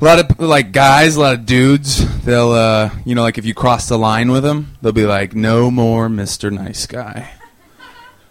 a 0.00 0.04
lot 0.04 0.18
of 0.18 0.40
like 0.40 0.72
guys, 0.72 1.16
a 1.16 1.20
lot 1.20 1.34
of 1.34 1.46
dudes. 1.46 2.24
They'll, 2.24 2.50
uh, 2.50 2.90
you 3.04 3.14
know, 3.14 3.22
like 3.22 3.38
if 3.38 3.44
you 3.44 3.54
cross 3.54 3.88
the 3.88 3.98
line 3.98 4.30
with 4.30 4.42
them, 4.42 4.76
they'll 4.82 4.92
be 4.92 5.06
like, 5.06 5.34
"No 5.34 5.70
more 5.70 6.08
Mr. 6.08 6.52
Nice 6.52 6.86
Guy." 6.86 7.30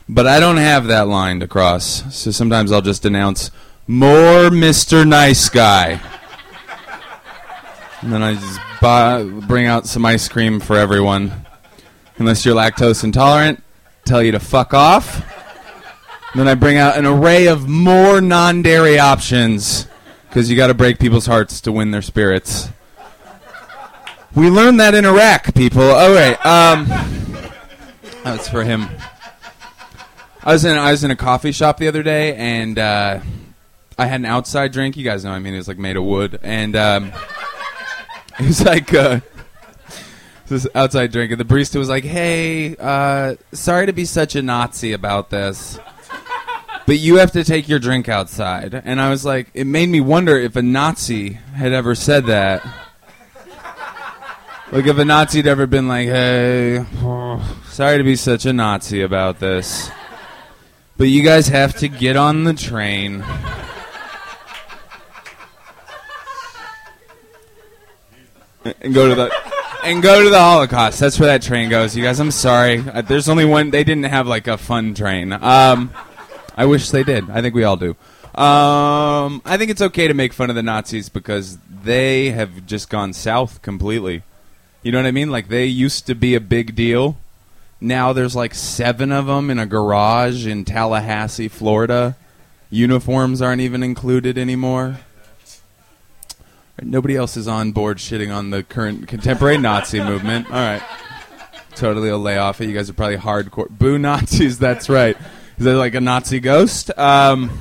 But 0.08 0.28
I 0.28 0.40
don't 0.40 0.58
have 0.58 0.88
that 0.88 1.08
line 1.08 1.40
to 1.40 1.48
cross, 1.48 2.04
so 2.16 2.32
sometimes 2.32 2.72
I'll 2.72 2.82
just 2.82 3.06
announce, 3.06 3.50
"More 3.88 4.50
Mr. 4.50 5.08
Nice 5.08 5.50
Guy," 5.50 6.00
and 8.02 8.13
then 8.13 8.22
I 8.22 8.36
just 8.36 8.60
buy, 8.82 9.24
bring 9.24 9.66
out 9.66 9.88
some 9.88 10.06
ice 10.06 10.28
cream 10.28 10.60
for 10.60 10.78
everyone. 10.78 11.46
Unless 12.18 12.46
you're 12.46 12.56
lactose 12.56 13.04
intolerant, 13.04 13.63
tell 14.06 14.22
you 14.22 14.34
to 14.34 14.40
fuck 14.40 14.74
off. 14.74 15.33
Then 16.36 16.48
I 16.48 16.56
bring 16.56 16.78
out 16.78 16.98
an 16.98 17.06
array 17.06 17.48
of 17.48 17.68
more 17.68 18.20
non-dairy 18.20 18.98
options 18.98 19.88
because 20.28 20.50
you 20.50 20.58
got 20.58 20.68
to 20.68 20.74
break 20.74 20.98
people's 20.98 21.28
hearts 21.28 21.62
to 21.62 21.72
win 21.72 21.92
their 21.92 22.02
spirits. 22.02 22.70
We 24.36 24.50
learned 24.50 24.80
that 24.80 24.96
in 24.96 25.06
Iraq, 25.06 25.54
people. 25.54 25.84
All 25.84 26.12
right, 26.12 26.44
um, 26.44 26.88
that's 28.24 28.50
for 28.50 28.63
him. 28.63 28.90
I 30.44 30.54
was 30.54 30.66
in 30.66 30.75
I 30.75 30.90
was 30.90 31.04
in 31.04 31.12
a 31.12 31.16
coffee 31.16 31.52
shop 31.52 31.78
the 31.78 31.88
other 31.88 32.02
day, 32.02 32.36
and 32.36 32.80
uh, 32.80 33.20
I 33.98 34.06
had 34.08 34.20
an 34.22 34.25
outside 34.25 34.72
drink. 34.72 34.98
You 34.98 35.04
guys 35.04 35.24
know, 35.24 35.32
I 35.32 35.38
mean, 35.38 35.54
it 35.54 35.58
was 35.58 35.68
like 35.68 35.78
made 35.78 35.98
of 35.98 36.04
wood, 36.04 36.40
and 36.42 36.75
um, 36.75 37.13
it 38.40 38.48
was 38.48 38.66
like 38.66 38.92
uh, 38.92 39.20
this 40.48 40.68
outside 40.74 41.12
drink, 41.12 41.32
and 41.32 41.40
the 41.40 41.46
barista 41.46 41.78
was 41.78 41.90
like, 41.90 42.04
"Hey, 42.04 42.75
uh, 42.78 43.36
sorry 43.52 43.86
to 43.86 43.94
be 43.94 44.06
such 44.06 44.36
a 44.36 44.42
Nazi 44.42 44.94
about 44.94 45.30
this." 45.30 45.80
But 46.86 47.00
you 47.00 47.18
have 47.18 47.32
to 47.32 47.44
take 47.44 47.70
your 47.70 47.80
drink 47.80 48.10
outside. 48.10 48.74
And 48.74 49.00
I 49.00 49.10
was 49.10 49.25
like, 49.25 49.50
it 49.54 49.66
made 49.66 49.90
me 49.90 50.02
wonder 50.02 50.38
if 50.38 50.56
a 50.56 50.62
Nazi 50.62 51.34
had 51.34 51.72
ever 51.72 51.96
said 51.96 52.25
that. 52.25 52.63
Like 54.72 54.88
if 54.88 54.98
a 54.98 55.05
Nazi 55.05 55.38
had 55.40 55.48
ever 55.48 55.68
been 55.68 55.88
like, 55.88 56.07
hey, 56.07 56.84
sorry 57.68 57.98
to 57.98 58.03
be 58.03 58.16
such 58.16 58.46
a 58.46 58.53
Nazi 58.53 59.01
about 59.01 59.40
this. 59.40 59.92
But 60.98 61.05
you 61.05 61.24
guys 61.24 61.48
have 61.48 61.75
to 61.77 61.88
get 61.88 62.16
on 62.16 62.44
the 62.44 62.53
train. 62.53 63.24
And 68.81 68.94
go 68.94 69.10
to 69.10 69.16
the 69.16 69.31
and 69.84 70.01
go 70.01 70.24
to 70.24 70.29
the 70.29 70.40
Holocaust. 70.40 71.00
That's 71.00 71.20
where 71.20 71.27
that 71.27 71.42
train 71.42 71.70
goes. 71.70 71.96
You 71.96 72.03
guys, 72.03 72.20
I'm 72.20 72.31
sorry. 72.31 72.79
Uh, 72.79 73.01
There's 73.01 73.27
only 73.27 73.46
one. 73.46 73.72
They 73.72 73.84
didn't 73.84 74.05
have 74.05 74.27
like 74.27 74.48
a 74.48 74.57
fun 74.57 74.94
train. 74.94 75.34
Um, 75.34 75.92
I 76.55 76.66
wish 76.66 76.89
they 76.89 77.03
did. 77.03 77.29
I 77.29 77.42
think 77.42 77.55
we 77.55 77.63
all 77.63 77.77
do. 77.77 77.96
Um, 78.35 79.42
I 79.46 79.57
think 79.57 79.70
it's 79.70 79.81
okay 79.81 80.07
to 80.07 80.13
make 80.13 80.33
fun 80.33 80.50
of 80.50 80.55
the 80.55 80.63
Nazis 80.63 81.09
because 81.09 81.57
they 81.83 82.31
have 82.31 82.66
just 82.66 82.89
gone 82.89 83.13
south 83.13 83.61
completely. 83.61 84.24
You 84.81 84.92
know 84.92 85.00
what 85.00 85.05
I 85.05 85.11
mean? 85.11 85.29
Like 85.29 85.50
they 85.50 85.66
used 85.66 86.07
to 86.07 86.16
be 86.16 86.35
a 86.35 86.42
big 86.42 86.75
deal. 86.75 87.18
Now 87.79 88.13
there's 88.13 88.35
like 88.35 88.55
seven 88.55 89.11
of 89.11 89.27
them 89.27 89.50
in 89.50 89.59
a 89.59 89.66
garage 89.66 90.48
in 90.48 90.66
Tallahassee, 90.66 91.48
Florida. 91.48 92.16
Uniforms 92.70 93.42
aren't 93.42 93.61
even 93.61 93.83
included 93.83 94.37
anymore. 94.37 95.00
Nobody 96.81 97.16
else 97.16 97.37
is 97.37 97.48
on 97.48 97.72
board 97.72 97.98
shitting 97.98 98.35
on 98.35 98.50
the 98.50 98.63
current 98.63 99.07
contemporary 99.07 99.57
Nazi 99.57 100.01
movement. 100.01 100.48
All 100.48 100.53
right. 100.53 100.81
Totally 101.75 102.09
a 102.09 102.18
lay 102.18 102.37
off 102.37 102.61
it. 102.61 102.68
You 102.68 102.74
guys 102.74 102.89
are 102.89 102.94
probably 102.94 103.18
hardcore. 103.18 103.70
Boo 103.70 103.98
Nazis, 103.98 104.57
that's 104.57 104.89
right. 104.89 105.16
Is 105.57 105.66
it 105.66 105.74
like 105.74 105.96
a 105.96 106.01
Nazi 106.01 106.39
ghost? 106.39 106.98
Um, 106.98 107.51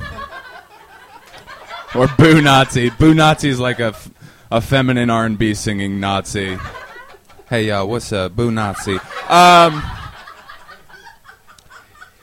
or 1.95 2.07
boo 2.17 2.41
Nazi. 2.41 2.89
Boo 2.89 3.13
Nazi 3.13 3.49
is 3.49 3.59
like 3.59 3.79
a, 3.79 3.87
f- 3.87 4.09
a 4.51 4.61
feminine 4.61 5.09
R&B 5.09 5.53
singing 5.53 5.99
Nazi. 5.99 6.57
Hey, 7.49 7.69
uh, 7.69 7.85
what's 7.85 8.11
up? 8.11 8.35
Boo 8.35 8.51
Nazi. 8.51 8.97
Um, 9.29 9.83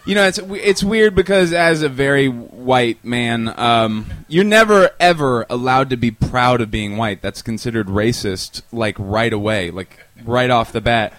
you 0.04 0.14
know, 0.14 0.26
it's 0.26 0.38
it's 0.38 0.82
weird 0.82 1.14
because 1.14 1.52
as 1.52 1.82
a 1.82 1.88
very 1.88 2.26
white 2.26 3.04
man, 3.04 3.52
um, 3.60 4.06
you're 4.28 4.44
never 4.44 4.90
ever 4.98 5.46
allowed 5.48 5.90
to 5.90 5.96
be 5.96 6.10
proud 6.10 6.60
of 6.60 6.70
being 6.70 6.96
white. 6.96 7.22
That's 7.22 7.42
considered 7.42 7.86
racist, 7.86 8.62
like 8.72 8.96
right 8.98 9.32
away, 9.32 9.70
like 9.70 10.04
right 10.24 10.50
off 10.50 10.72
the 10.72 10.80
bat. 10.80 11.12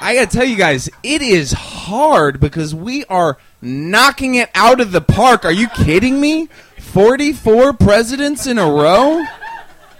I 0.00 0.14
gotta 0.14 0.30
tell 0.30 0.44
you 0.44 0.56
guys, 0.56 0.90
it 1.02 1.22
is 1.22 1.52
hard 1.52 2.40
because 2.40 2.74
we 2.74 3.04
are 3.04 3.38
knocking 3.66 4.36
it 4.36 4.50
out 4.54 4.80
of 4.80 4.92
the 4.92 5.00
park. 5.00 5.44
Are 5.44 5.52
you 5.52 5.68
kidding 5.68 6.20
me? 6.20 6.48
44 6.78 7.72
presidents 7.74 8.46
in 8.46 8.58
a 8.58 8.70
row? 8.70 9.24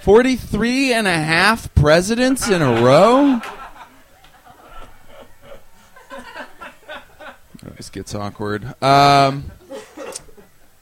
43 0.02 0.92
and 0.92 1.06
a 1.06 1.18
half 1.18 1.74
presidents 1.74 2.48
in 2.48 2.62
a 2.62 2.80
row? 2.80 3.40
This 7.76 7.90
gets 7.90 8.14
awkward. 8.14 8.80
Um, 8.82 9.50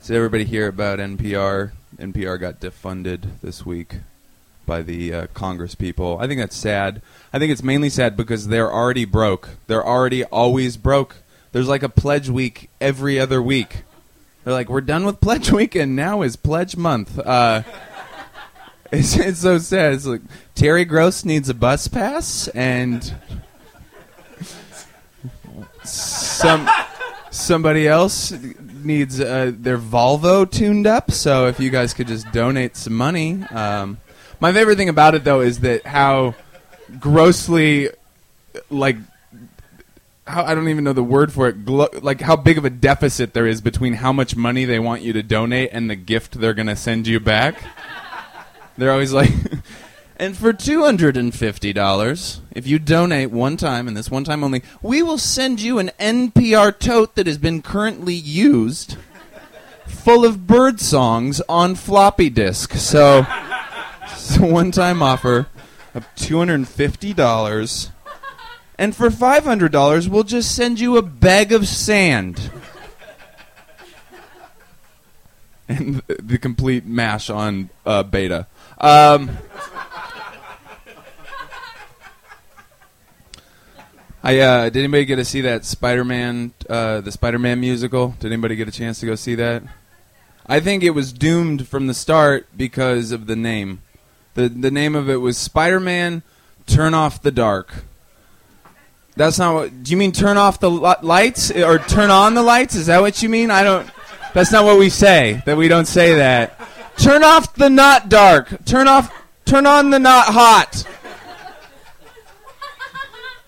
did 0.07 0.17
everybody 0.17 0.45
hear 0.45 0.69
about 0.69 1.01
NPR? 1.01 1.73
NPR 1.97 2.39
got 2.39 2.61
defunded 2.61 3.41
this 3.43 3.67
week 3.67 3.97
by 4.67 4.83
the 4.83 5.13
uh, 5.13 5.27
Congress 5.35 5.75
people. 5.75 6.19
I 6.21 6.27
think 6.27 6.41
that's 6.41 6.57
sad. 6.57 7.03
I 7.33 7.39
think 7.39 7.51
it's 7.51 7.63
mainly 7.63 7.91
sad 7.91 8.17
because 8.17 8.49
they're 8.49 8.73
already 8.73 9.05
broke. 9.05 9.51
They're 9.67 9.85
already 9.85 10.25
always 10.25 10.77
broke. 10.77 11.17
There's 11.55 11.69
like 11.69 11.85
a 11.85 11.89
pledge 11.89 12.29
week 12.29 12.69
every 12.81 13.21
other 13.21 13.41
week. 13.41 13.85
They're 14.43 14.53
like, 14.53 14.69
we're 14.69 14.81
done 14.81 15.07
with 15.07 15.21
pledge 15.21 15.53
week, 15.53 15.77
and 15.77 15.95
now 15.95 16.23
is 16.23 16.35
pledge 16.35 16.77
month. 16.77 17.17
Uh, 17.17 17.63
it's, 18.93 19.17
it's 19.17 19.39
so 19.39 19.59
sad. 19.59 19.93
It's 19.93 20.05
like 20.05 20.23
Terry 20.57 20.85
Gross 20.85 21.25
needs 21.25 21.49
a 21.49 21.55
bus 21.55 21.87
pass, 21.87 22.49
and 22.49 23.15
some 25.85 26.69
somebody 27.31 27.87
else 27.87 28.33
needs 28.83 29.21
uh, 29.21 29.53
their 29.55 29.79
Volvo 29.79 30.51
tuned 30.51 30.89
up. 30.89 31.13
So 31.13 31.47
if 31.47 31.61
you 31.61 31.71
guys 31.71 31.95
could 31.95 32.09
just 32.09 32.33
donate 32.33 32.77
some 32.77 32.95
money. 32.95 33.45
Um, 33.45 33.99
my 34.41 34.53
favorite 34.53 34.77
thing 34.77 34.89
about 34.89 35.15
it 35.15 35.23
though 35.23 35.41
is 35.41 35.61
that 35.61 35.87
how 35.87 36.35
grossly 36.99 37.91
like 38.71 38.97
how 40.27 40.45
I 40.45 40.55
don't 40.55 40.69
even 40.69 40.85
know 40.85 40.93
the 40.93 41.03
word 41.03 41.33
for 41.33 41.49
it. 41.49 41.65
Glo- 41.65 41.89
like 42.01 42.21
how 42.21 42.37
big 42.37 42.59
of 42.59 42.65
a 42.65 42.71
deficit 42.71 43.35
there 43.35 43.47
is 43.47 43.61
between 43.61 43.95
how 43.95 44.13
much 44.13 44.37
money 44.37 44.65
they 44.65 44.79
want 44.79 45.03
you 45.03 45.13
to 45.13 45.23
donate 45.23 45.71
and 45.73 45.91
the 45.91 45.97
gift 45.97 46.41
they're 46.41 46.55
going 46.55 46.67
to 46.67 46.77
send 46.77 47.07
you 47.07 47.21
back. 47.21 47.63
They're 48.77 48.91
always 48.91 49.13
like, 49.13 49.31
And 50.17 50.37
for 50.37 50.53
$250, 50.53 52.41
if 52.53 52.67
you 52.67 52.79
donate 52.79 53.31
one 53.33 53.57
time, 53.57 53.89
and 53.89 53.97
this 53.97 54.11
one 54.11 54.23
time 54.23 54.45
only, 54.45 54.63
we 54.81 55.03
will 55.03 55.19
send 55.19 55.61
you 55.61 55.81
an 55.81 55.91
NPR 55.99 56.79
tote 56.79 57.17
that 57.17 57.27
has 57.27 57.37
been 57.37 57.63
currently 57.63 58.15
used 58.15 58.97
full 59.87 60.25
of 60.25 60.47
bird 60.47 60.81
songs 60.81 61.41
on 61.49 61.75
floppy 61.75 62.31
disk. 62.31 62.75
So, 62.75 63.27
it's 64.05 64.37
a 64.37 64.47
one 64.47 64.71
time 64.71 65.03
offer 65.03 65.49
of 65.95 66.07
$250. 66.15 67.89
And 67.89 67.94
for 68.95 69.09
$500, 69.09 70.09
we'll 70.09 70.25
just 70.25 70.55
send 70.55 70.81
you 70.81 70.97
a 70.97 71.03
bag 71.03 71.53
of 71.53 71.69
sand. 71.69 72.51
And 75.67 76.03
the, 76.07 76.17
the 76.23 76.39
complete 76.39 76.85
mash 76.85 77.31
on 77.31 77.71
uh, 77.87 78.03
beta. 78.03 78.47
Um, 78.77 79.31
I 84.23 84.39
uh, 84.41 84.65
did 84.65 84.79
anybody 84.79 85.05
get 85.05 85.17
to 85.17 85.25
see 85.25 85.43
that 85.43 85.65
Spider-Man, 85.65 86.53
uh, 86.69 87.01
the 87.01 87.13
Spider-Man 87.13 87.61
musical? 87.61 88.15
Did 88.21 88.33
anybody 88.33 88.57
get 88.57 88.69
a 88.69 88.73
chance 88.73 89.01
to 89.01 89.07
go 89.07 89.15
see 89.15 89.35
that? 89.37 89.63
I 90.47 90.61
think 90.61 90.83
it 90.83 90.91
was 90.91 91.13
doomed 91.13 91.69
from 91.69 91.87
the 91.87 91.95
start 91.95 92.47
because 92.57 93.13
of 93.13 93.27
the 93.27 93.37
name. 93.37 93.83
the 94.35 94.49
The 94.49 94.71
name 94.71 94.95
of 94.95 95.09
it 95.09 95.17
was 95.17 95.37
Spider-Man: 95.37 96.23
Turn 96.67 96.95
Off 96.95 97.21
the 97.21 97.31
Dark. 97.31 97.85
That's 99.17 99.39
not 99.39 99.55
what. 99.55 99.83
Do 99.85 99.91
you 99.93 99.97
mean 99.97 100.13
turn 100.13 100.37
off 100.37 100.59
the 100.59 100.71
li- 100.71 100.95
lights 101.03 101.51
eh, 101.51 101.63
or 101.63 101.79
turn 101.79 102.11
on 102.11 102.35
the 102.35 102.43
lights? 102.43 102.75
Is 102.75 102.87
that 102.87 103.01
what 103.01 103.23
you 103.23 103.29
mean? 103.29 103.51
I 103.51 103.63
don't. 103.63 103.89
That's 104.33 104.51
not 104.51 104.65
what 104.65 104.79
we 104.79 104.91
say. 104.91 105.43
That 105.47 105.57
we 105.57 105.69
don't 105.69 105.87
say 105.87 106.17
that. 106.17 106.59
Turn 106.97 107.23
off 107.23 107.55
the 107.55 107.71
not 107.71 108.09
dark. 108.09 108.65
Turn 108.65 108.89
off. 108.89 109.13
Turn 109.45 109.67
on 109.67 109.91
the 109.91 109.99
not 110.01 110.27
hot. 110.27 110.85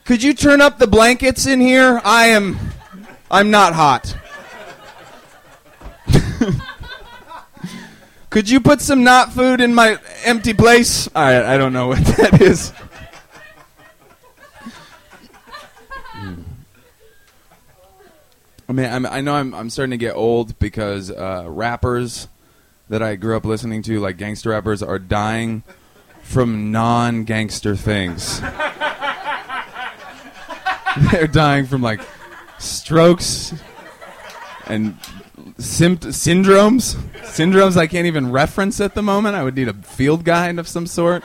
Could 0.04 0.22
you 0.22 0.34
turn 0.34 0.60
up 0.60 0.78
the 0.78 0.86
blankets 0.86 1.46
in 1.46 1.60
here? 1.60 2.00
I 2.04 2.26
am. 2.26 2.58
I'm 3.28 3.50
not 3.50 3.72
hot. 3.72 4.16
Could 8.30 8.48
you 8.48 8.60
put 8.60 8.80
some 8.80 9.02
not 9.02 9.32
food 9.32 9.60
in 9.60 9.74
my 9.74 9.98
empty 10.24 10.54
place? 10.54 11.08
I 11.16 11.54
I 11.54 11.58
don't 11.58 11.72
know 11.72 11.88
what 11.88 12.04
that 12.18 12.40
is. 12.40 12.72
I 18.68 18.72
mean, 18.72 18.86
I'm, 18.86 19.06
I 19.06 19.20
know 19.20 19.34
I'm, 19.34 19.54
I'm 19.54 19.70
starting 19.70 19.92
to 19.92 19.96
get 19.96 20.16
old 20.16 20.58
because 20.58 21.10
uh, 21.10 21.44
rappers 21.46 22.28
that 22.88 23.02
I 23.02 23.16
grew 23.16 23.36
up 23.36 23.44
listening 23.44 23.82
to, 23.82 24.00
like 24.00 24.16
gangster 24.16 24.50
rappers, 24.50 24.82
are 24.82 24.98
dying 24.98 25.62
from 26.22 26.72
non-gangster 26.72 27.76
things. 27.76 28.40
They're 31.12 31.28
dying 31.28 31.66
from 31.66 31.82
like 31.82 32.00
strokes 32.58 33.54
and 34.66 34.98
sympt- 35.58 36.08
syndromes, 36.08 36.96
syndromes 37.22 37.76
I 37.76 37.86
can't 37.86 38.06
even 38.06 38.32
reference 38.32 38.80
at 38.80 38.94
the 38.94 39.02
moment. 39.02 39.36
I 39.36 39.44
would 39.44 39.54
need 39.54 39.68
a 39.68 39.74
field 39.74 40.24
guide 40.24 40.58
of 40.58 40.66
some 40.66 40.86
sort. 40.86 41.22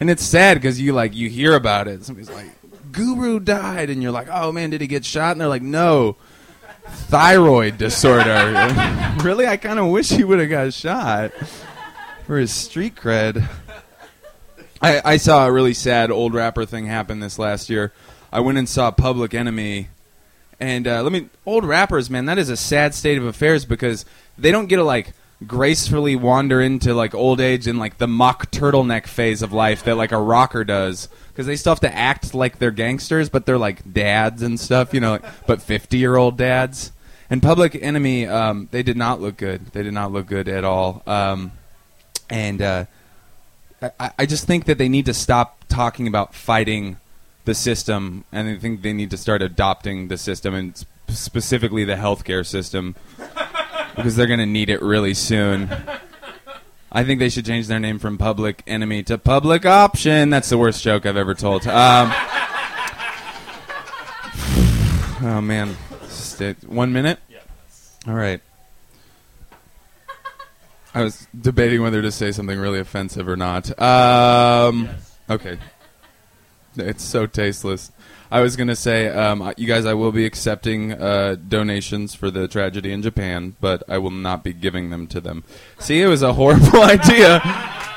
And 0.00 0.10
it's 0.10 0.24
sad 0.24 0.54
because 0.54 0.80
you 0.80 0.92
like 0.92 1.14
you 1.14 1.28
hear 1.28 1.54
about 1.54 1.88
it. 1.88 2.04
Somebody's 2.04 2.30
like, 2.30 2.46
"Guru 2.92 3.40
died," 3.40 3.90
and 3.90 4.02
you're 4.02 4.12
like, 4.12 4.28
"Oh 4.30 4.52
man, 4.52 4.70
did 4.70 4.80
he 4.80 4.86
get 4.86 5.04
shot?" 5.04 5.32
And 5.32 5.40
they're 5.40 5.48
like, 5.48 5.62
"No, 5.62 6.16
thyroid 6.90 7.78
disorder." 7.78 9.14
really, 9.22 9.46
I 9.46 9.56
kind 9.56 9.78
of 9.78 9.86
wish 9.90 10.10
he 10.10 10.24
would 10.24 10.40
have 10.40 10.50
got 10.50 10.72
shot 10.72 11.32
for 12.26 12.38
his 12.38 12.52
street 12.52 12.94
cred. 12.94 13.48
I, 14.80 15.02
I 15.04 15.16
saw 15.16 15.46
a 15.46 15.52
really 15.52 15.74
sad 15.74 16.10
old 16.10 16.34
rapper 16.34 16.64
thing 16.64 16.86
happen 16.86 17.20
this 17.20 17.38
last 17.38 17.68
year. 17.68 17.92
I 18.32 18.40
went 18.40 18.58
and 18.58 18.68
saw 18.68 18.90
Public 18.90 19.34
Enemy, 19.34 19.88
and 20.60 20.86
uh, 20.86 21.02
let 21.02 21.10
me 21.12 21.28
old 21.46 21.64
rappers, 21.64 22.10
man. 22.10 22.26
That 22.26 22.38
is 22.38 22.50
a 22.50 22.56
sad 22.56 22.94
state 22.94 23.18
of 23.18 23.24
affairs 23.24 23.64
because 23.64 24.04
they 24.36 24.50
don't 24.50 24.66
get 24.66 24.76
to 24.76 24.84
like 24.84 25.12
gracefully 25.46 26.16
wander 26.16 26.60
into 26.60 26.92
like 26.94 27.14
old 27.14 27.40
age 27.40 27.66
and 27.66 27.78
like 27.78 27.98
the 27.98 28.08
mock 28.08 28.50
turtleneck 28.50 29.06
phase 29.06 29.40
of 29.42 29.52
life 29.52 29.84
that 29.84 29.96
like 29.96 30.10
a 30.10 30.18
rocker 30.18 30.64
does 30.64 31.08
because 31.28 31.46
they 31.46 31.54
still 31.54 31.72
have 31.72 31.80
to 31.80 31.94
act 31.94 32.34
like 32.34 32.58
they're 32.58 32.72
gangsters, 32.72 33.28
but 33.28 33.46
they're 33.46 33.58
like 33.58 33.92
dads 33.92 34.42
and 34.42 34.58
stuff, 34.58 34.92
you 34.92 35.00
know, 35.00 35.12
like, 35.12 35.46
but 35.46 35.62
fifty 35.62 35.98
year 35.98 36.16
old 36.16 36.36
dads. 36.36 36.92
And 37.30 37.42
Public 37.42 37.78
Enemy, 37.80 38.26
um, 38.26 38.68
they 38.70 38.82
did 38.82 38.96
not 38.96 39.20
look 39.20 39.36
good. 39.36 39.66
They 39.66 39.82
did 39.82 39.92
not 39.92 40.12
look 40.12 40.26
good 40.26 40.48
at 40.48 40.64
all. 40.64 41.02
Um, 41.06 41.52
and 42.30 42.60
uh, 42.62 42.86
I, 43.80 44.10
I 44.20 44.26
just 44.26 44.46
think 44.46 44.64
that 44.64 44.78
they 44.78 44.88
need 44.88 45.06
to 45.06 45.14
stop 45.14 45.64
talking 45.68 46.08
about 46.08 46.34
fighting 46.34 46.96
the 47.44 47.54
system, 47.54 48.24
and 48.32 48.48
I 48.48 48.56
think 48.56 48.82
they 48.82 48.92
need 48.92 49.10
to 49.10 49.16
start 49.16 49.40
adopting 49.42 50.08
the 50.08 50.18
system, 50.18 50.54
and 50.54 50.76
sp- 50.76 50.88
specifically 51.08 51.84
the 51.84 51.94
healthcare 51.94 52.44
system, 52.44 52.96
because 53.98 54.16
they're 54.16 54.26
going 54.26 54.38
to 54.38 54.46
need 54.46 54.70
it 54.70 54.80
really 54.80 55.12
soon. 55.12 55.68
I 56.90 57.04
think 57.04 57.18
they 57.20 57.28
should 57.28 57.44
change 57.44 57.66
their 57.66 57.78
name 57.78 57.98
from 57.98 58.16
Public 58.16 58.62
Enemy 58.66 59.02
to 59.04 59.18
Public 59.18 59.66
Option. 59.66 60.30
That's 60.30 60.48
the 60.48 60.56
worst 60.56 60.82
joke 60.82 61.04
I've 61.04 61.18
ever 61.18 61.34
told. 61.34 61.66
Um, 61.66 62.10
oh 65.22 65.40
man, 65.42 65.76
Stay, 66.08 66.54
one 66.66 66.92
minute. 66.92 67.18
All 68.06 68.14
right. 68.14 68.40
I 70.94 71.02
was 71.02 71.28
debating 71.38 71.82
whether 71.82 72.00
to 72.00 72.10
say 72.10 72.32
something 72.32 72.58
really 72.58 72.78
offensive 72.78 73.28
or 73.28 73.36
not. 73.36 73.78
Um, 73.80 74.88
Okay. 75.30 75.58
It's 76.88 77.04
so 77.04 77.26
tasteless. 77.26 77.92
I 78.30 78.40
was 78.40 78.56
to 78.56 78.76
say, 78.76 79.08
um, 79.08 79.52
you 79.56 79.66
guys, 79.66 79.86
I 79.86 79.94
will 79.94 80.12
be 80.12 80.26
accepting 80.26 80.92
uh, 80.92 81.36
donations 81.48 82.14
for 82.14 82.30
the 82.30 82.46
tragedy 82.46 82.92
in 82.92 83.00
Japan, 83.00 83.56
but 83.60 83.82
I 83.88 83.98
will 83.98 84.10
not 84.10 84.44
be 84.44 84.52
giving 84.52 84.90
them 84.90 85.06
to 85.08 85.20
them. 85.20 85.44
See, 85.78 86.02
it 86.02 86.08
was 86.08 86.22
a 86.22 86.34
horrible 86.34 86.82
idea. 86.82 87.40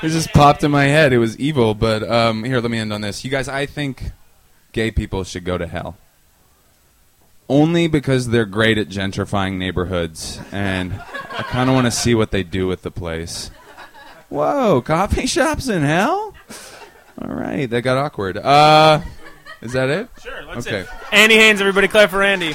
It 0.02 0.10
just 0.10 0.32
popped 0.32 0.64
in 0.64 0.72
my 0.72 0.86
head. 0.86 1.12
It 1.12 1.18
was 1.18 1.38
evil, 1.38 1.76
but 1.76 2.10
um, 2.10 2.46
here, 2.46 2.62
let 2.62 2.72
me 2.72 2.78
end 2.78 2.94
on 2.94 3.02
this. 3.02 3.26
You 3.26 3.32
guys, 3.32 3.50
I 3.50 3.66
think 3.66 4.12
gay 4.72 4.90
people 4.90 5.26
should 5.26 5.44
go 5.44 5.58
to 5.58 5.68
hell. 5.68 5.98
Only 7.50 7.88
because 7.88 8.30
they're 8.30 8.46
great 8.46 8.78
at 8.78 8.88
gentrifying 8.88 9.58
neighborhoods, 9.58 10.40
and 10.54 10.94
I 10.94 11.44
kind 11.44 11.70
of 11.70 11.76
want 11.76 11.88
to 11.88 11.92
see 11.92 12.16
what 12.16 12.32
they 12.32 12.44
do 12.44 12.68
with 12.68 12.84
the 12.84 12.92
place. 12.92 13.52
Whoa, 14.30 14.82
coffee 14.82 15.28
shops 15.28 15.68
in 15.68 15.82
hell? 15.82 16.34
All 17.20 17.34
right, 17.34 17.70
that 17.70 17.82
got 17.82 17.98
awkward. 17.98 18.38
Uh, 18.38 19.02
is 19.62 19.74
that 19.74 19.90
it? 19.90 20.10
Sure, 20.22 20.44
let's 20.46 20.68
Okay. 20.68 20.82
it. 20.82 20.88
Andy 21.12 21.36
Haynes, 21.36 21.60
everybody, 21.62 21.88
clap 21.88 22.10
for 22.10 22.22
Andy. 22.24 22.54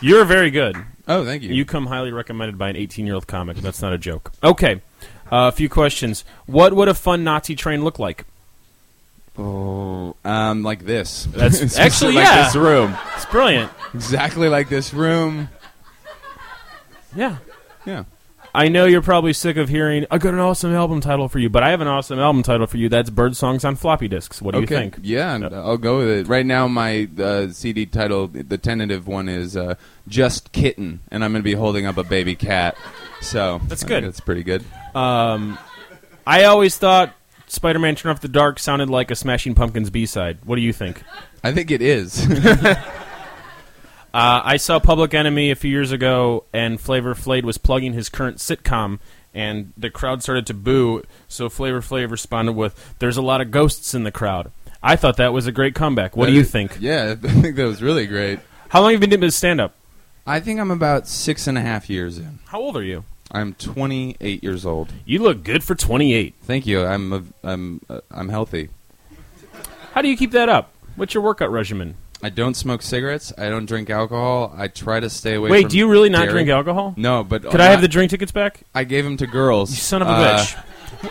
You're 0.00 0.24
very 0.24 0.50
good. 0.50 0.76
Oh, 1.08 1.24
thank 1.24 1.42
you. 1.42 1.52
You 1.54 1.64
come 1.64 1.86
highly 1.86 2.12
recommended 2.12 2.58
by 2.58 2.68
an 2.68 2.76
18 2.76 3.06
year 3.06 3.14
old 3.14 3.26
comic. 3.26 3.56
That's 3.58 3.80
not 3.80 3.92
a 3.92 3.98
joke. 3.98 4.32
Okay, 4.42 4.76
uh, 5.32 5.48
a 5.48 5.52
few 5.52 5.68
questions. 5.68 6.24
What 6.46 6.74
would 6.74 6.88
a 6.88 6.94
fun 6.94 7.24
Nazi 7.24 7.54
train 7.56 7.84
look 7.84 7.98
like? 7.98 8.24
Oh, 9.38 10.14
um, 10.24 10.62
like 10.62 10.84
this. 10.84 11.24
That's- 11.32 11.78
actually, 11.78 12.14
like 12.14 12.24
yeah. 12.26 12.44
this 12.44 12.54
room, 12.54 12.96
It's 13.16 13.26
brilliant. 13.26 13.70
exactly 13.94 14.48
like 14.48 14.68
this 14.68 14.92
room. 14.94 15.48
Yeah. 17.16 17.36
Yeah. 17.86 18.04
I 18.56 18.68
know 18.68 18.84
you're 18.84 19.02
probably 19.02 19.32
sick 19.32 19.56
of 19.56 19.68
hearing, 19.68 20.06
I 20.12 20.18
got 20.18 20.32
an 20.32 20.38
awesome 20.38 20.72
album 20.72 21.00
title 21.00 21.28
for 21.28 21.40
you, 21.40 21.50
but 21.50 21.64
I 21.64 21.70
have 21.70 21.80
an 21.80 21.88
awesome 21.88 22.20
album 22.20 22.44
title 22.44 22.68
for 22.68 22.76
you. 22.76 22.88
That's 22.88 23.10
Bird 23.10 23.36
Songs 23.36 23.64
on 23.64 23.74
Floppy 23.74 24.06
Disks. 24.06 24.40
What 24.40 24.52
do 24.52 24.58
okay. 24.58 24.74
you 24.74 24.80
think? 24.80 24.98
Yeah. 25.02 25.48
I'll 25.52 25.76
go 25.76 25.98
with 25.98 26.08
it. 26.08 26.28
Right 26.28 26.46
now, 26.46 26.68
my 26.68 27.08
uh, 27.18 27.48
CD 27.48 27.84
title, 27.84 28.28
the 28.28 28.56
tentative 28.56 29.08
one, 29.08 29.28
is 29.28 29.56
uh, 29.56 29.74
"Just 30.06 30.52
Kitten," 30.52 31.00
and 31.10 31.24
I'm 31.24 31.32
going 31.32 31.42
to 31.42 31.44
be 31.44 31.54
holding 31.54 31.84
up 31.84 31.96
a 31.96 32.04
baby 32.04 32.36
cat. 32.36 32.76
So 33.20 33.60
That's 33.66 33.82
good. 33.82 34.04
That's 34.04 34.20
pretty 34.20 34.44
good. 34.44 34.64
Um, 34.94 35.58
I 36.24 36.44
always 36.44 36.78
thought 36.78 37.12
Spider 37.48 37.80
Man 37.80 37.96
Turn 37.96 38.12
Off 38.12 38.20
the 38.20 38.28
Dark 38.28 38.60
sounded 38.60 38.88
like 38.88 39.10
a 39.10 39.16
Smashing 39.16 39.56
Pumpkins 39.56 39.90
B 39.90 40.06
side. 40.06 40.38
What 40.44 40.56
do 40.56 40.62
you 40.62 40.72
think? 40.72 41.02
I 41.42 41.50
think 41.50 41.72
it 41.72 41.82
is. 41.82 42.24
Uh, 44.14 44.40
I 44.44 44.58
saw 44.58 44.78
Public 44.78 45.12
Enemy 45.12 45.50
a 45.50 45.56
few 45.56 45.72
years 45.72 45.90
ago, 45.90 46.44
and 46.52 46.80
Flavor 46.80 47.16
Flav 47.16 47.42
was 47.42 47.58
plugging 47.58 47.94
his 47.94 48.08
current 48.08 48.36
sitcom, 48.36 49.00
and 49.34 49.72
the 49.76 49.90
crowd 49.90 50.22
started 50.22 50.46
to 50.46 50.54
boo. 50.54 51.02
So 51.26 51.48
Flavor 51.48 51.80
Flav 51.80 52.12
responded 52.12 52.52
with, 52.52 52.94
"There's 53.00 53.16
a 53.16 53.22
lot 53.22 53.40
of 53.40 53.50
ghosts 53.50 53.92
in 53.92 54.04
the 54.04 54.12
crowd." 54.12 54.52
I 54.84 54.94
thought 54.94 55.16
that 55.16 55.32
was 55.32 55.48
a 55.48 55.52
great 55.52 55.74
comeback. 55.74 56.16
What 56.16 56.26
do 56.26 56.32
you 56.32 56.44
think? 56.44 56.76
Yeah, 56.78 57.16
I 57.24 57.28
think 57.28 57.56
that 57.56 57.64
was 57.64 57.82
really 57.82 58.06
great. 58.06 58.38
How 58.68 58.82
long 58.82 58.92
have 58.92 59.02
you 59.02 59.08
been 59.08 59.18
doing 59.18 59.32
stand 59.32 59.60
up? 59.60 59.74
I 60.24 60.38
think 60.38 60.60
I'm 60.60 60.70
about 60.70 61.08
six 61.08 61.48
and 61.48 61.58
a 61.58 61.60
half 61.60 61.90
years 61.90 62.16
in. 62.16 62.38
How 62.46 62.60
old 62.60 62.76
are 62.76 62.84
you? 62.84 63.02
I'm 63.32 63.54
28 63.54 64.44
years 64.44 64.64
old. 64.64 64.92
You 65.04 65.18
look 65.24 65.42
good 65.42 65.64
for 65.64 65.74
28. 65.74 66.34
Thank 66.44 66.68
you. 66.68 66.84
I'm 66.84 67.12
a, 67.12 67.22
I'm 67.42 67.80
uh, 67.90 68.00
I'm 68.12 68.28
healthy. 68.28 68.68
How 69.92 70.02
do 70.02 70.08
you 70.08 70.16
keep 70.16 70.30
that 70.30 70.48
up? 70.48 70.70
What's 70.94 71.14
your 71.14 71.22
workout 71.24 71.50
regimen? 71.50 71.96
I 72.24 72.30
don't 72.30 72.54
smoke 72.54 72.80
cigarettes. 72.80 73.34
I 73.36 73.50
don't 73.50 73.66
drink 73.66 73.90
alcohol. 73.90 74.54
I 74.56 74.68
try 74.68 74.98
to 74.98 75.10
stay 75.10 75.34
away. 75.34 75.48
From 75.48 75.50
the. 75.50 75.52
Wait, 75.58 75.62
from 75.64 75.70
do 75.72 75.76
you 75.78 75.88
really 75.90 76.08
not 76.08 76.20
dairy. 76.22 76.30
drink 76.32 76.48
alcohol? 76.48 76.94
No, 76.96 77.22
but 77.22 77.42
Could 77.42 77.60
I 77.60 77.66
have 77.66 77.82
the 77.82 77.88
drink 77.88 78.10
tickets 78.10 78.32
back? 78.32 78.62
I 78.74 78.84
gave 78.84 79.04
them 79.04 79.18
to 79.18 79.26
girls. 79.26 79.70
You 79.70 79.76
son 79.76 80.00
of 80.00 80.08
a 80.08 80.10
Uh, 80.10 80.38
bitch. 80.38 80.64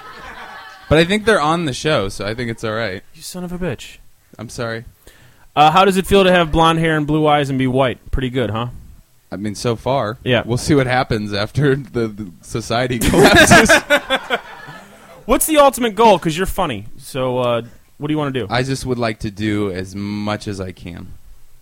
But 0.90 0.98
I 0.98 1.06
think 1.06 1.26
they're 1.26 1.40
on 1.42 1.66
the 1.66 1.74
show, 1.74 2.10
so 2.10 2.26
I 2.26 2.34
think 2.36 2.52
it's 2.52 2.64
all 2.64 2.74
right. 2.74 3.04
You 3.16 3.22
son 3.22 3.44
of 3.44 3.52
a 3.52 3.58
bitch. 3.58 3.98
I'm 4.38 4.50
sorry. 4.50 4.86
Uh, 5.56 5.72
how 5.72 5.86
does 5.86 5.98
it 5.98 6.06
feel 6.08 6.24
to 6.24 6.32
have 6.32 6.52
blonde 6.52 6.80
hair 6.80 6.98
and 6.98 7.06
blue 7.08 7.26
eyes 7.28 7.50
and 7.50 7.58
be 7.60 7.68
white? 7.68 8.12
Pretty 8.12 8.30
good, 8.32 8.50
huh? 8.50 8.68
I 9.32 9.38
mean, 9.38 9.56
so 9.56 9.76
far, 9.76 10.18
Yeah. 10.24 10.44
We'll 10.46 10.58
see 10.58 10.76
what 10.76 10.86
happens 10.88 11.32
after 11.34 11.76
the, 11.98 12.08
the 12.08 12.32
society 12.42 12.98
collapses. 13.10 13.72
What's 15.26 15.46
the 15.46 15.58
ultimate 15.58 15.96
goal? 15.96 16.18
Because 16.18 16.36
you're 16.38 16.46
funny. 16.46 16.86
So, 16.98 17.38
uh, 17.40 17.62
what 18.04 18.10
do 18.10 18.14
you 18.14 18.18
want 18.18 18.34
to 18.34 18.40
do? 18.42 18.48
I 18.50 18.64
just 18.64 18.86
would 18.86 18.98
like 19.00 19.20
to 19.20 19.32
do 19.32 19.72
as 19.72 19.96
much 19.96 20.50
as 20.50 20.60
I 20.60 20.74
can. 20.74 21.14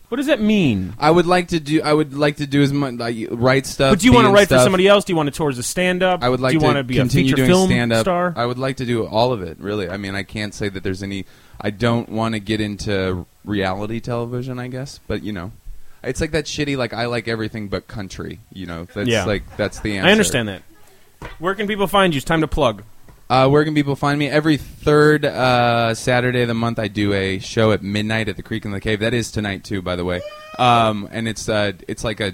what 0.09 0.17
does 0.17 0.25
that 0.25 0.41
mean? 0.41 0.93
I 0.97 1.11
would 1.11 1.27
like 1.27 1.49
to 1.49 1.59
do. 1.59 1.83
I 1.83 1.93
would 1.93 2.15
like 2.15 2.37
to 2.37 2.47
do 2.47 2.63
as 2.63 2.73
much 2.73 2.95
like 2.95 3.15
write 3.29 3.67
stuff. 3.67 3.91
But 3.91 3.99
do 3.99 4.07
you 4.07 4.11
want 4.13 4.25
to 4.25 4.33
write 4.33 4.47
for 4.47 4.57
somebody 4.57 4.87
else? 4.87 5.05
Do 5.05 5.13
you 5.13 5.17
want 5.17 5.27
to 5.27 5.37
tour 5.37 5.49
as 5.49 5.59
a 5.59 5.63
stand-up? 5.63 6.23
I 6.23 6.29
would 6.29 6.39
like 6.39 6.49
do 6.49 6.55
you 6.55 6.59
to 6.61 6.65
want 6.65 6.77
to 6.77 6.83
be 6.83 6.97
a 6.97 7.01
continue 7.01 7.29
feature 7.29 7.35
doing 7.45 7.47
film 7.49 7.67
stand 7.69 7.93
up. 7.93 8.01
star? 8.05 8.33
I 8.35 8.47
would 8.47 8.57
like 8.57 8.77
to 8.77 8.85
do 8.85 9.05
all 9.05 9.31
of 9.31 9.43
it. 9.43 9.59
Really, 9.59 9.87
I 9.87 9.97
mean, 9.97 10.15
I 10.15 10.23
can't 10.23 10.53
say 10.55 10.67
that 10.67 10.81
there's 10.81 11.03
any. 11.03 11.25
I 11.61 11.69
don't 11.69 12.09
want 12.09 12.33
to 12.33 12.39
get 12.39 12.59
into 12.59 13.27
reality 13.45 13.99
television. 13.99 14.57
I 14.57 14.67
guess, 14.67 14.99
but 15.07 15.21
you 15.21 15.31
know, 15.31 15.51
it's 16.03 16.19
like 16.19 16.31
that 16.31 16.45
shitty. 16.45 16.75
Like 16.75 16.91
I 16.91 17.05
like 17.05 17.27
everything 17.27 17.67
but 17.67 17.87
country. 17.87 18.39
You 18.51 18.65
know, 18.65 18.87
that's 18.91 19.07
Yeah. 19.07 19.25
like 19.25 19.43
that's 19.57 19.79
the 19.81 19.97
answer. 19.99 20.09
I 20.09 20.11
understand 20.11 20.47
that. 20.49 20.63
Where 21.37 21.53
can 21.53 21.67
people 21.67 21.85
find 21.85 22.13
you? 22.15 22.17
It's 22.17 22.25
time 22.25 22.41
to 22.41 22.47
plug. 22.47 22.81
Uh, 23.31 23.47
where 23.47 23.63
can 23.63 23.73
people 23.73 23.95
find 23.95 24.19
me? 24.19 24.27
Every 24.29 24.57
third 24.57 25.23
uh, 25.23 25.95
Saturday 25.95 26.41
of 26.41 26.49
the 26.49 26.53
month, 26.53 26.79
I 26.79 26.89
do 26.89 27.13
a 27.13 27.39
show 27.39 27.71
at 27.71 27.81
midnight 27.81 28.27
at 28.27 28.35
the 28.35 28.43
Creek 28.43 28.65
in 28.65 28.71
the 28.71 28.81
Cave. 28.81 28.99
That 28.99 29.13
is 29.13 29.31
tonight 29.31 29.63
too, 29.63 29.81
by 29.81 29.95
the 29.95 30.03
way. 30.03 30.21
Um, 30.59 31.07
and 31.11 31.29
it's 31.29 31.47
uh, 31.47 31.71
it's 31.87 32.03
like 32.03 32.19
a. 32.19 32.33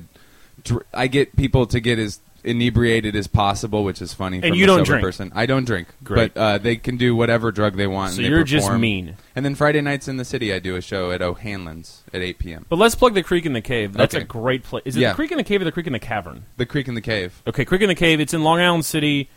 dr- 0.64 0.86
I 0.96 1.06
get 1.06 1.36
people 1.36 1.68
to 1.68 1.80
get 1.80 2.00
as 2.00 2.20
inebriated 2.44 3.16
as 3.16 3.28
possible, 3.28 3.84
which 3.84 4.02
is 4.02 4.14
funny. 4.14 4.38
And 4.38 4.46
from 4.48 4.54
you 4.56 4.64
a 4.64 4.68
don't 4.68 4.78
sober 4.80 4.86
drink? 4.94 5.04
person. 5.04 5.32
I 5.36 5.46
don't 5.46 5.66
drink, 5.66 5.88
Great. 6.04 6.34
but 6.34 6.40
uh, 6.42 6.58
they 6.58 6.78
can 6.78 6.98
do 6.98 7.16
whatever 7.16 7.52
drug 7.52 7.76
they 7.76 7.86
want. 7.88 8.14
So 8.14 8.18
and 8.18 8.26
they 8.26 8.30
you're 8.30 8.44
just 8.44 8.66
perform. 8.66 8.82
mean. 8.82 9.18
And 9.36 9.46
then 9.46 9.54
Friday 9.54 9.82
nights 9.82 10.08
in 10.08 10.18
the 10.18 10.26
city, 10.26 10.52
I 10.54 10.58
do 10.60 10.76
a 10.78 10.82
show 10.82 11.12
at 11.12 11.22
O'Hanlon's 11.22 12.04
at 12.14 12.22
8 12.22 12.40
p.m. 12.40 12.66
But 12.70 12.78
let's 12.78 12.96
plug 12.96 13.14
the 13.14 13.22
Creek 13.24 13.46
in 13.46 13.54
the 13.54 13.62
Cave. 13.62 13.94
That's 13.94 14.16
Okay. 14.16 14.24
a 14.24 14.26
great 14.26 14.64
place. 14.64 14.84
Is 14.86 14.96
it 14.98 15.02
Yeah. 15.02 15.10
the 15.10 15.16
Creek 15.16 15.32
in 15.32 15.38
the 15.38 15.44
Cave 15.44 15.62
or 15.62 15.66
the 15.66 15.72
Creek 15.72 15.86
in 15.88 15.94
the 15.94 16.00
Cavern? 16.00 16.46
The 16.58 16.66
Creek 16.66 16.88
in 16.88 16.96
the 16.96 17.02
Cave. 17.02 17.40
Okay, 17.46 17.66
Creek 17.66 17.82
in 17.82 17.90
the 17.90 17.96
Cave. 17.96 18.20
It's 18.20 18.34
in 18.34 18.44
Long 18.44 18.60
Island 18.60 18.86
City. 18.86 19.30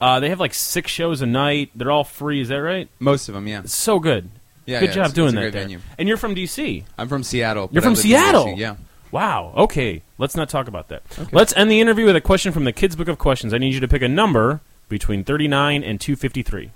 Uh, 0.00 0.20
they 0.20 0.28
have 0.28 0.38
like 0.40 0.54
six 0.54 0.90
shows 0.90 1.22
a 1.22 1.26
night. 1.26 1.70
They're 1.74 1.90
all 1.90 2.04
free. 2.04 2.40
Is 2.40 2.48
that 2.48 2.56
right? 2.56 2.88
Most 3.00 3.28
of 3.28 3.34
them, 3.34 3.46
yeah. 3.48 3.60
It's 3.60 3.74
so 3.74 3.98
good. 3.98 4.30
Yeah, 4.66 4.80
good 4.80 4.90
yeah, 4.90 4.94
job 4.94 5.00
it's- 5.06 5.12
doing 5.14 5.28
it's 5.28 5.32
a 5.32 5.36
that. 5.36 5.40
great 5.42 5.52
there. 5.52 5.62
venue. 5.62 5.80
And 5.98 6.08
you're 6.08 6.16
from 6.18 6.34
DC. 6.34 6.84
I'm 6.98 7.08
from 7.08 7.22
Seattle. 7.22 7.68
You're 7.72 7.80
but 7.80 7.88
I 7.88 7.94
from 7.94 7.94
live 7.94 7.98
in 7.98 8.02
Seattle? 8.10 8.44
DC, 8.46 8.56
Yeah. 8.58 8.76
Wow. 9.10 9.54
Okay. 9.56 10.02
Let's 10.18 10.36
not 10.36 10.48
talk 10.50 10.68
about 10.68 10.88
that. 10.88 11.02
Let's 11.32 11.56
end 11.56 11.70
the 11.70 11.80
interview 11.80 12.04
with 12.04 12.16
a 12.16 12.20
question 12.20 12.52
from 12.52 12.64
the 12.64 12.72
Kids 12.72 12.94
Book 12.94 13.08
of 13.08 13.16
Questions. 13.18 13.54
I 13.54 13.58
need 13.58 13.72
you 13.72 13.80
to 13.80 13.88
pick 13.88 14.02
a 14.02 14.08
number 14.08 14.60
between 14.90 15.24
39 15.24 15.82
and 15.82 15.98
253. 16.00 16.70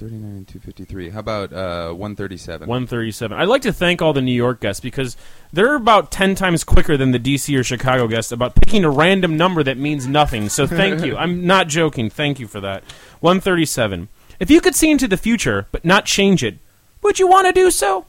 39 0.00 0.30
and 0.30 0.48
253. 0.48 1.10
How 1.10 1.18
about 1.20 1.52
uh, 1.52 1.92
137? 1.92 2.66
137. 2.66 3.38
I'd 3.38 3.48
like 3.48 3.60
to 3.62 3.72
thank 3.72 4.00
all 4.00 4.14
the 4.14 4.22
New 4.22 4.32
York 4.32 4.58
guests 4.60 4.80
because 4.80 5.14
they're 5.52 5.74
about 5.74 6.10
10 6.10 6.34
times 6.36 6.64
quicker 6.64 6.96
than 6.96 7.10
the 7.10 7.18
DC 7.18 7.54
or 7.58 7.62
Chicago 7.62 8.08
guests 8.08 8.32
about 8.32 8.54
picking 8.54 8.82
a 8.82 8.88
random 8.90 9.36
number 9.36 9.62
that 9.62 9.76
means 9.76 10.06
nothing. 10.06 10.48
So 10.48 10.66
thank 10.66 11.04
you. 11.04 11.18
I'm 11.18 11.46
not 11.46 11.68
joking. 11.68 12.08
Thank 12.08 12.40
you 12.40 12.48
for 12.48 12.60
that. 12.62 12.82
137. 13.20 14.08
If 14.38 14.50
you 14.50 14.62
could 14.62 14.74
see 14.74 14.90
into 14.90 15.06
the 15.06 15.18
future 15.18 15.66
but 15.70 15.84
not 15.84 16.06
change 16.06 16.42
it, 16.42 16.56
would 17.02 17.18
you 17.18 17.28
want 17.28 17.46
to 17.48 17.52
do 17.52 17.70
so? 17.70 18.06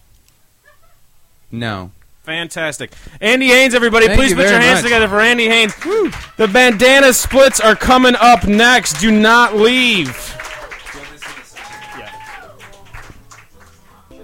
No. 1.52 1.92
Fantastic. 2.24 2.94
Andy 3.20 3.48
Haynes, 3.48 3.76
everybody, 3.76 4.06
Thank 4.08 4.18
please 4.18 4.30
you 4.30 4.38
put 4.38 4.44
your 4.44 4.52
very 4.52 4.64
hands 4.64 4.78
much. 4.78 4.84
together 4.84 5.10
for 5.10 5.20
Andy 5.20 5.50
Haynes. 5.50 5.76
The 6.38 6.48
bandana 6.48 7.12
splits 7.12 7.60
are 7.60 7.76
coming 7.76 8.16
up 8.16 8.48
next. 8.48 9.02
Do 9.02 9.12
not 9.12 9.58
leave. 9.58 10.38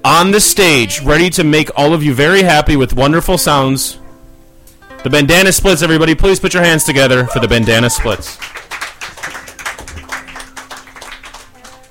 On 0.07 0.31
the 0.31 0.39
stage, 0.39 1.01
ready 1.01 1.29
to 1.31 1.43
make 1.43 1.69
all 1.75 1.93
of 1.93 2.01
you 2.01 2.13
very 2.13 2.41
happy 2.41 2.77
with 2.77 2.93
wonderful 2.93 3.37
sounds. 3.37 3.99
The 5.03 5.09
bandana 5.09 5.51
splits, 5.51 5.81
everybody, 5.81 6.15
please 6.15 6.39
put 6.39 6.53
your 6.53 6.63
hands 6.63 6.85
together 6.85 7.25
for 7.25 7.41
the 7.41 7.47
bandana 7.49 7.89
splits. 7.89 8.37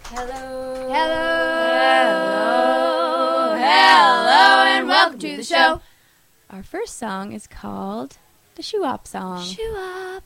Hello. 0.09 0.89
Hello. 0.95 1.95
Hello, 3.59 4.65
and 4.65 4.89
welcome 4.89 5.19
to 5.19 5.37
the 5.37 5.45
show. 5.45 5.83
Our 6.49 6.63
first 6.63 6.97
song 6.97 7.33
is 7.33 7.47
called 7.47 8.17
the 8.55 8.63
Shoe 8.63 8.83
Up 8.83 9.07
Song. 9.07 9.45
Shoe 9.45 9.77
Up. 9.77 10.23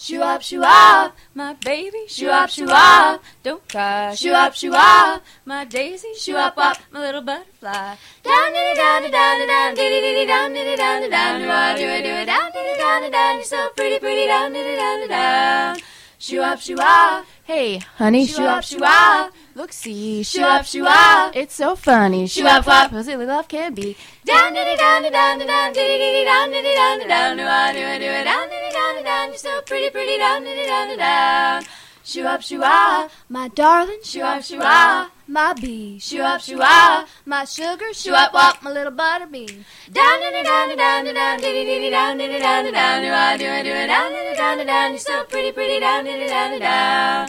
Shoe 0.00 0.22
up, 0.22 0.42
shoe 0.42 0.62
up, 0.62 1.16
my 1.34 1.54
baby. 1.54 2.04
Shoe 2.06 2.28
up, 2.28 2.50
shoe 2.50 2.68
up. 2.70 3.20
Don't 3.42 3.68
cry. 3.68 4.14
Shoe 4.14 4.30
up, 4.30 4.54
shoe 4.54 4.72
up, 4.72 5.24
my 5.44 5.64
daisy. 5.64 6.14
Shoe 6.14 6.36
up, 6.36 6.56
up, 6.56 6.78
my 6.92 7.00
little 7.00 7.20
butterfly. 7.20 7.96
Down, 8.22 8.52
diddy, 8.52 8.78
down, 8.78 9.02
diddy, 9.02 9.10
down, 9.10 9.38
diddy, 9.38 9.46
down, 9.48 9.74
diddy, 9.74 10.00
diddy, 10.00 10.26
down, 10.26 10.52
diddy, 10.52 10.76
down, 10.76 11.00
diddy, 11.00 11.10
down, 11.10 11.40
do 11.40 11.50
I 11.50 11.76
do 11.76 11.82
it, 11.82 12.02
do 12.02 12.10
it, 12.10 12.26
down, 12.26 12.52
diddy, 12.52 12.78
down, 12.78 13.02
diddy, 13.02 13.12
down. 13.12 13.34
You're 13.34 13.44
so 13.44 13.70
pretty, 13.74 13.98
pretty, 13.98 14.26
down, 14.28 14.52
diddy, 14.52 14.76
down, 14.76 14.98
diddy, 14.98 15.08
down. 15.08 15.76
Shoe 16.20 16.42
up, 16.42 16.58
shoe 16.60 16.76
up. 16.80 17.24
Hey, 17.44 17.78
honey, 17.78 18.26
shoe 18.26 18.42
up, 18.42 18.64
shoe 18.64 18.82
up. 18.82 19.32
Look, 19.54 19.72
see, 19.72 20.24
shoe 20.24 20.42
up, 20.42 20.64
shoe 20.64 20.84
up. 20.84 21.36
It's 21.36 21.54
so 21.54 21.76
funny. 21.76 22.26
Shoe 22.26 22.44
up, 22.44 22.66
up. 22.66 22.90
How 22.90 23.02
silly 23.02 23.24
love 23.24 23.46
can 23.46 23.72
be. 23.72 23.96
Down, 24.24 24.52
diddy, 24.52 24.76
down, 24.76 25.02
diddy, 25.02 25.12
down, 25.12 25.38
diddy, 25.38 25.46
down, 25.46 25.72
diddy, 25.72 25.96
diddy, 25.96 26.24
down, 26.24 26.50
diddy, 26.50 26.74
down, 26.74 26.98
diddy, 26.98 27.08
down. 27.08 27.36
Do 27.36 27.44
I 27.44 27.72
do 27.72 27.78
it, 27.78 27.98
do 28.00 28.04
it, 28.04 28.24
down, 28.24 28.48
diddy, 28.48 28.72
down, 28.72 28.94
diddy, 28.94 29.04
down. 29.04 29.28
You're 29.28 29.36
so 29.36 29.62
pretty, 29.62 29.90
pretty, 29.90 30.18
down, 30.18 30.42
diddy, 30.42 30.66
down, 30.66 30.88
diddy, 30.88 30.98
down. 30.98 31.62
Shoe 32.08 32.24
up, 32.24 32.40
shoe 32.40 32.62
up, 32.62 33.10
my 33.28 33.48
darling. 33.48 33.98
Shoe 34.02 34.22
up, 34.22 34.42
shoe 34.42 34.60
up, 34.62 35.10
my 35.26 35.52
bee. 35.52 35.98
Shoe 35.98 36.22
up, 36.22 36.40
shoe 36.40 36.58
up, 36.58 37.06
my 37.26 37.44
sugar. 37.44 37.92
Shoe 37.92 38.14
up, 38.14 38.32
up, 38.32 38.62
my 38.62 38.70
little. 38.70 38.92
Down, 38.92 39.28
diddy, 39.28 40.42
down, 40.42 40.74
down, 40.74 41.04
down, 41.04 41.38
diddy, 41.38 41.66
diddy, 41.66 41.90
down, 41.90 42.16
diddy, 42.16 42.38
down, 42.38 42.64
diddy, 42.64 42.74
down. 42.74 43.02
Do 43.02 43.12
I 43.12 43.36
do 43.36 43.44
it, 43.44 43.62
do 43.62 43.68
it, 43.68 43.88
down, 43.88 44.10
diddy, 44.10 44.36
down, 44.38 44.56
diddy, 44.56 44.66
down. 44.66 44.90
You're 44.92 45.00
so 45.00 45.24
pretty, 45.24 45.52
pretty, 45.52 45.80
down, 45.80 46.04
diddy, 46.04 46.28
down, 46.28 46.50
diddy, 46.52 46.62
down. 46.62 47.28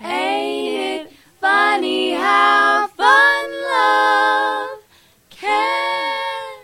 Ain't 0.00 1.08
it 1.08 1.12
funny 1.40 2.12
how 2.12 2.86
fun 2.96 3.50
love 3.72 4.82
can 5.30 6.58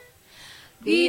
be? 0.84 1.08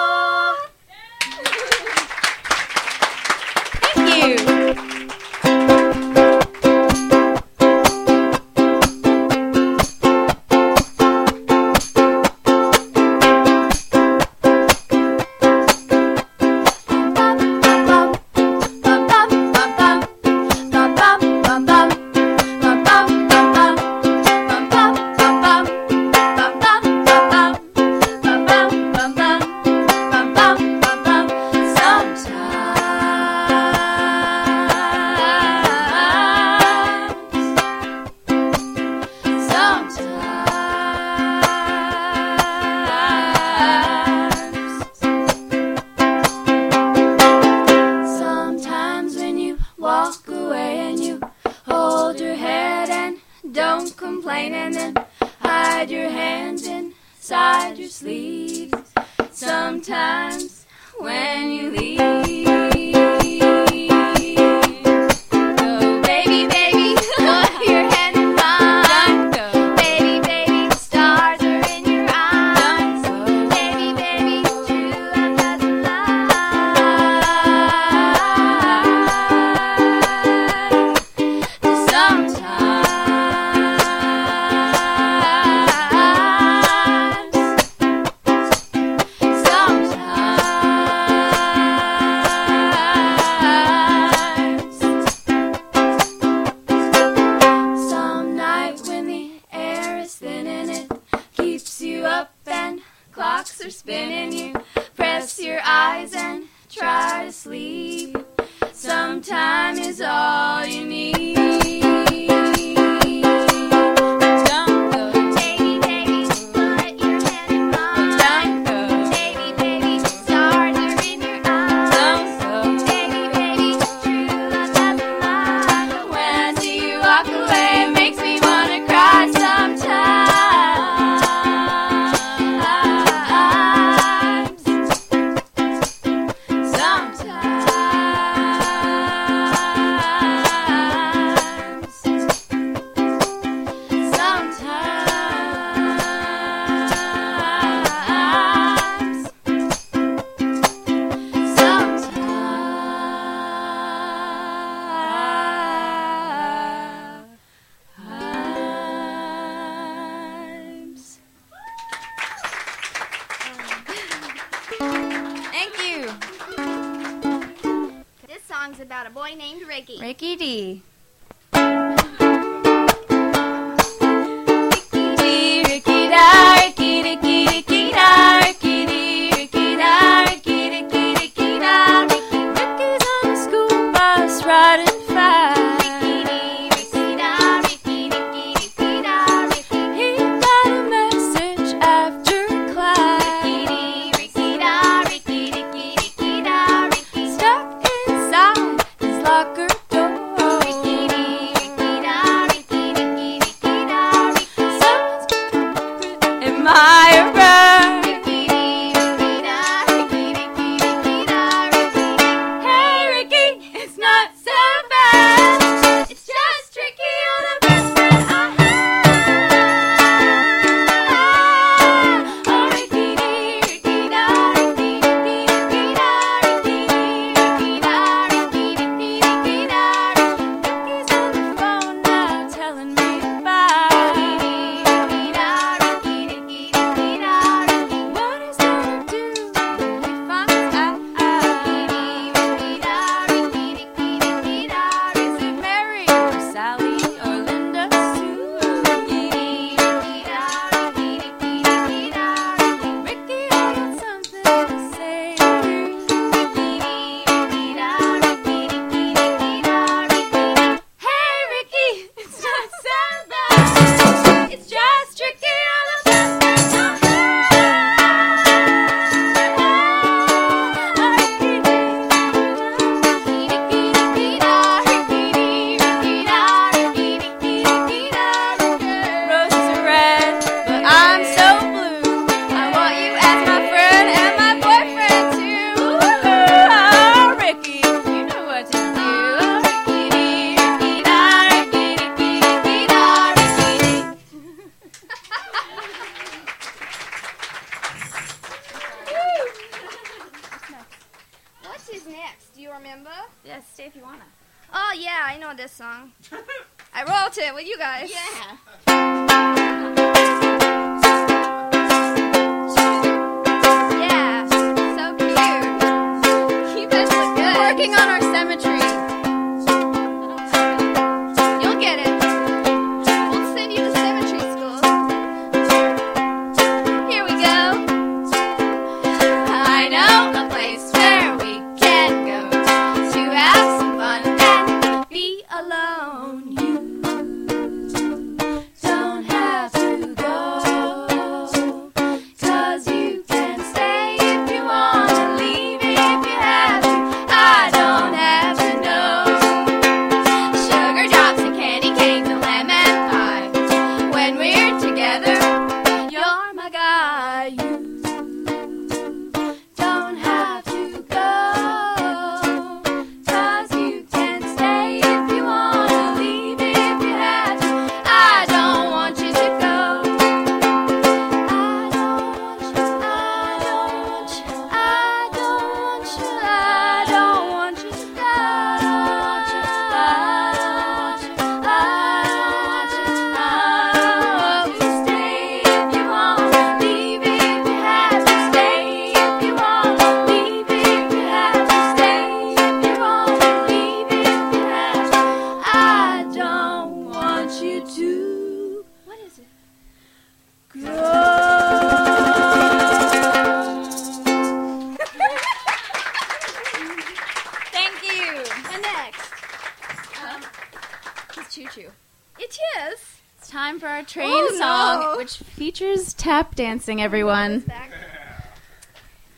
dancing, 416.61 417.01
everyone. 417.01 417.63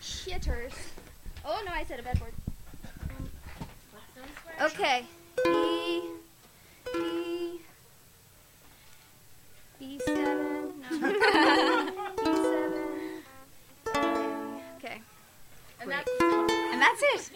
Shitters. 0.02 0.74
Oh 1.46 1.64
no, 1.66 1.72
I 1.72 1.86
said 1.86 2.02
a 2.02 2.04
bad 2.04 2.20
word. 2.20 2.34
Okay. 4.62 5.06
B, 5.46 6.04
B, 6.94 7.62
B7. 9.82 10.06
No. 10.82 10.90
B7. 12.18 12.84
Okay. 14.78 15.02
And 15.80 15.90
that's, 15.90 16.12
and 16.20 16.82
that's 16.82 17.02
it. 17.04 17.32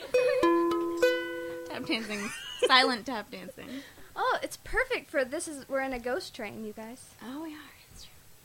tap 1.69 1.85
dancing. 1.85 2.29
Silent 2.65 3.05
tap 3.05 3.31
dancing. 3.31 3.69
Oh, 4.17 4.37
it's 4.43 4.57
perfect 4.57 5.09
for 5.09 5.23
this 5.23 5.47
is 5.47 5.63
we're 5.69 5.79
in 5.79 5.93
a 5.93 5.99
ghost 5.99 6.35
train, 6.35 6.65
you 6.65 6.73
guys. 6.73 7.05
Oh, 7.23 7.43
we 7.43 7.53
are. 7.53 7.76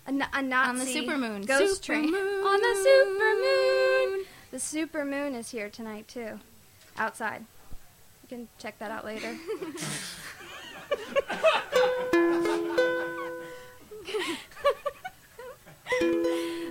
A, 0.07 0.11
a 0.11 0.43
Nazi 0.43 0.71
on 0.71 0.79
the 0.79 0.85
supermoon 0.85 1.47
ghost 1.47 1.85
super 1.85 2.01
train 2.01 2.11
moon. 2.11 2.45
on 2.45 2.61
the 2.61 2.89
supermoon. 2.89 4.25
The 4.51 4.57
supermoon 4.57 5.35
is 5.37 5.51
here 5.51 5.69
tonight 5.71 6.09
too, 6.09 6.41
outside. 6.97 7.45
You 8.23 8.29
can 8.29 8.49
check 8.59 8.79
that 8.81 8.91
out 8.91 9.05
later. 9.05 9.37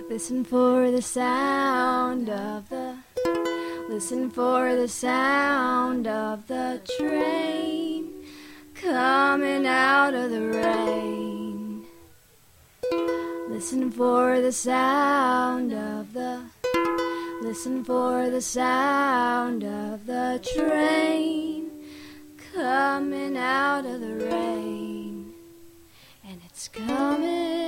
Listen 0.08 0.44
for 0.44 0.90
the 0.90 1.02
sound 1.02 2.28
of 2.28 2.68
the. 2.68 2.96
Listen 3.88 4.30
for 4.30 4.74
the 4.76 4.88
sound 4.88 6.06
of 6.06 6.46
the 6.46 6.80
train 6.98 8.10
coming 8.74 9.66
out 9.66 10.14
of 10.14 10.30
the 10.30 10.40
rain. 10.40 11.31
Listen 13.52 13.90
for 13.90 14.40
the 14.40 14.50
sound 14.50 15.74
of 15.74 16.14
the 16.14 16.42
Listen 17.42 17.84
for 17.84 18.30
the 18.30 18.40
sound 18.40 19.62
of 19.62 20.06
the 20.06 20.40
train 20.54 21.70
coming 22.54 23.36
out 23.36 23.84
of 23.84 24.00
the 24.00 24.14
rain. 24.24 25.34
And 26.26 26.40
it's 26.46 26.66
coming 26.68 27.61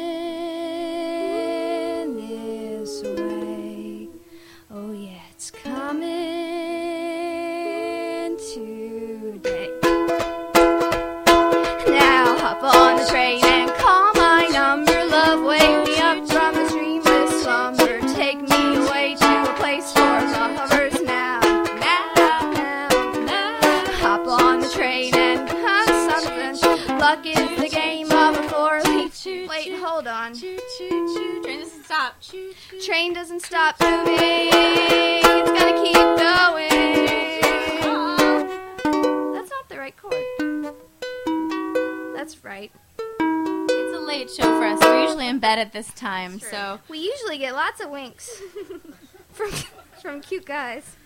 cute 50.25 50.47
guys. 50.47 50.97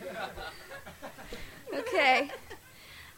Okay. 1.75 2.31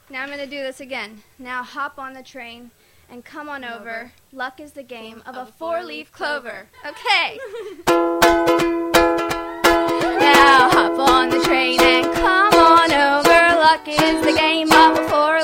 Now 0.09 0.22
I'm 0.22 0.28
going 0.28 0.40
to 0.40 0.46
do 0.46 0.62
this 0.62 0.80
again. 0.80 1.22
Now 1.38 1.62
hop 1.62 1.98
on 1.98 2.14
the 2.14 2.22
train 2.22 2.70
and 3.11 3.24
come 3.24 3.48
on 3.48 3.64
over. 3.64 3.80
over. 3.80 4.12
Luck 4.32 4.61
is 4.61 4.72
the 4.72 4.82
game 4.82 5.22
of, 5.26 5.36
of 5.36 5.48
a 5.48 5.53
four 5.53 5.82
leaf 5.84 6.11
clover. 6.11 6.66
Okay. 6.86 7.38
now 10.18 10.70
hop 10.70 10.98
on 10.98 11.28
the 11.30 11.40
train 11.44 11.80
and 11.80 12.12
come 12.14 12.55
on 12.55 12.92
over. 12.92 13.59
Luck 13.61 13.86
is 13.86 14.24
the 14.24 14.32
game 14.36 14.72
of 14.72 14.98
a 14.98 15.09
four 15.09 15.39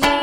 night. 0.00 0.21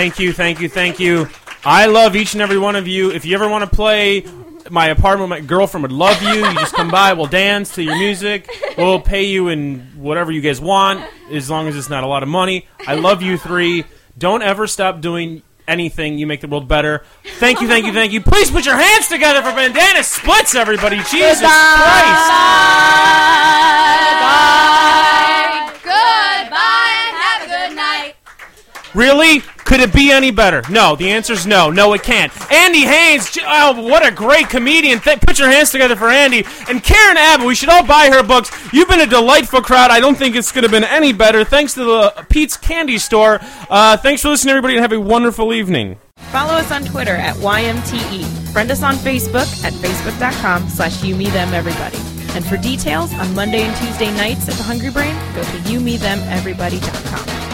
Thank 0.00 0.18
you, 0.18 0.32
thank 0.32 0.60
you, 0.62 0.68
thank 0.70 0.98
you. 0.98 1.28
I 1.62 1.84
love 1.84 2.16
each 2.16 2.32
and 2.32 2.40
every 2.40 2.56
one 2.56 2.74
of 2.74 2.88
you. 2.88 3.10
If 3.10 3.26
you 3.26 3.34
ever 3.34 3.46
want 3.46 3.68
to 3.68 3.76
play 3.76 4.24
my 4.70 4.86
apartment, 4.86 5.28
my 5.28 5.40
girlfriend 5.40 5.82
would 5.82 5.92
love 5.92 6.22
you. 6.22 6.36
You 6.36 6.54
just 6.54 6.72
come 6.72 6.90
by, 6.90 7.12
we'll 7.12 7.26
dance 7.26 7.74
to 7.74 7.82
your 7.82 7.98
music. 7.98 8.48
We'll 8.78 9.02
pay 9.02 9.24
you 9.24 9.48
in 9.48 9.80
whatever 9.96 10.32
you 10.32 10.40
guys 10.40 10.58
want, 10.58 11.06
as 11.30 11.50
long 11.50 11.68
as 11.68 11.76
it's 11.76 11.90
not 11.90 12.02
a 12.02 12.06
lot 12.06 12.22
of 12.22 12.30
money. 12.30 12.66
I 12.86 12.94
love 12.94 13.20
you 13.20 13.36
three. 13.36 13.84
Don't 14.16 14.40
ever 14.40 14.66
stop 14.66 15.02
doing 15.02 15.42
anything. 15.68 16.16
You 16.16 16.26
make 16.26 16.40
the 16.40 16.48
world 16.48 16.66
better. 16.66 17.04
Thank 17.38 17.60
you, 17.60 17.68
thank 17.68 17.84
you, 17.84 17.92
thank 17.92 18.12
you. 18.12 18.22
Please 18.22 18.50
put 18.50 18.64
your 18.64 18.76
hands 18.76 19.06
together 19.06 19.42
for 19.42 19.54
Bandana 19.54 20.02
Splits, 20.02 20.54
everybody. 20.54 20.96
Jesus 20.96 21.40
Christ. 21.40 22.30
Bye. 24.22 25.70
Goodbye 25.84 26.94
and 27.04 27.16
have 27.18 27.42
a 27.42 27.48
good 27.48 27.76
night. 27.76 28.14
Really? 28.94 29.42
Could 29.70 29.78
it 29.78 29.92
be 29.94 30.10
any 30.10 30.32
better? 30.32 30.64
No. 30.68 30.96
The 30.96 31.12
answer 31.12 31.32
is 31.32 31.46
no. 31.46 31.70
No, 31.70 31.92
it 31.92 32.02
can't. 32.02 32.32
Andy 32.50 32.80
Haynes, 32.80 33.38
oh, 33.46 33.80
what 33.80 34.04
a 34.04 34.10
great 34.10 34.48
comedian. 34.48 34.98
Th- 34.98 35.20
put 35.20 35.38
your 35.38 35.48
hands 35.48 35.70
together 35.70 35.94
for 35.94 36.08
Andy. 36.10 36.44
And 36.68 36.82
Karen 36.82 37.16
Abbott, 37.16 37.46
we 37.46 37.54
should 37.54 37.68
all 37.68 37.86
buy 37.86 38.10
her 38.10 38.24
books. 38.24 38.50
You've 38.72 38.88
been 38.88 39.00
a 39.00 39.06
delightful 39.06 39.62
crowd. 39.62 39.92
I 39.92 40.00
don't 40.00 40.16
think 40.16 40.34
it's 40.34 40.50
going 40.50 40.64
to 40.64 40.68
have 40.68 40.72
been 40.72 40.82
any 40.82 41.12
better. 41.12 41.44
Thanks 41.44 41.74
to 41.74 41.84
the 41.84 42.26
Pete's 42.28 42.56
Candy 42.56 42.98
Store. 42.98 43.38
Uh, 43.70 43.96
thanks 43.96 44.22
for 44.22 44.30
listening, 44.30 44.50
everybody, 44.50 44.74
and 44.74 44.82
have 44.82 44.90
a 44.90 44.98
wonderful 44.98 45.54
evening. 45.54 46.00
Follow 46.32 46.54
us 46.54 46.72
on 46.72 46.82
Twitter 46.84 47.14
at 47.14 47.36
YMTE. 47.36 48.52
Friend 48.52 48.68
us 48.72 48.82
on 48.82 48.96
Facebook 48.96 49.46
at 49.64 49.72
facebook.com 49.74 50.68
slash 50.68 51.04
you, 51.04 51.14
me, 51.14 51.26
them, 51.26 51.54
everybody. 51.54 51.96
And 52.34 52.44
for 52.44 52.56
details 52.56 53.14
on 53.14 53.32
Monday 53.36 53.62
and 53.62 53.76
Tuesday 53.76 54.10
nights 54.16 54.48
at 54.48 54.54
the 54.54 54.64
Hungry 54.64 54.90
Brain, 54.90 55.14
go 55.36 55.42
to 55.44 55.58
youmethemeverybody.com. 55.70 57.49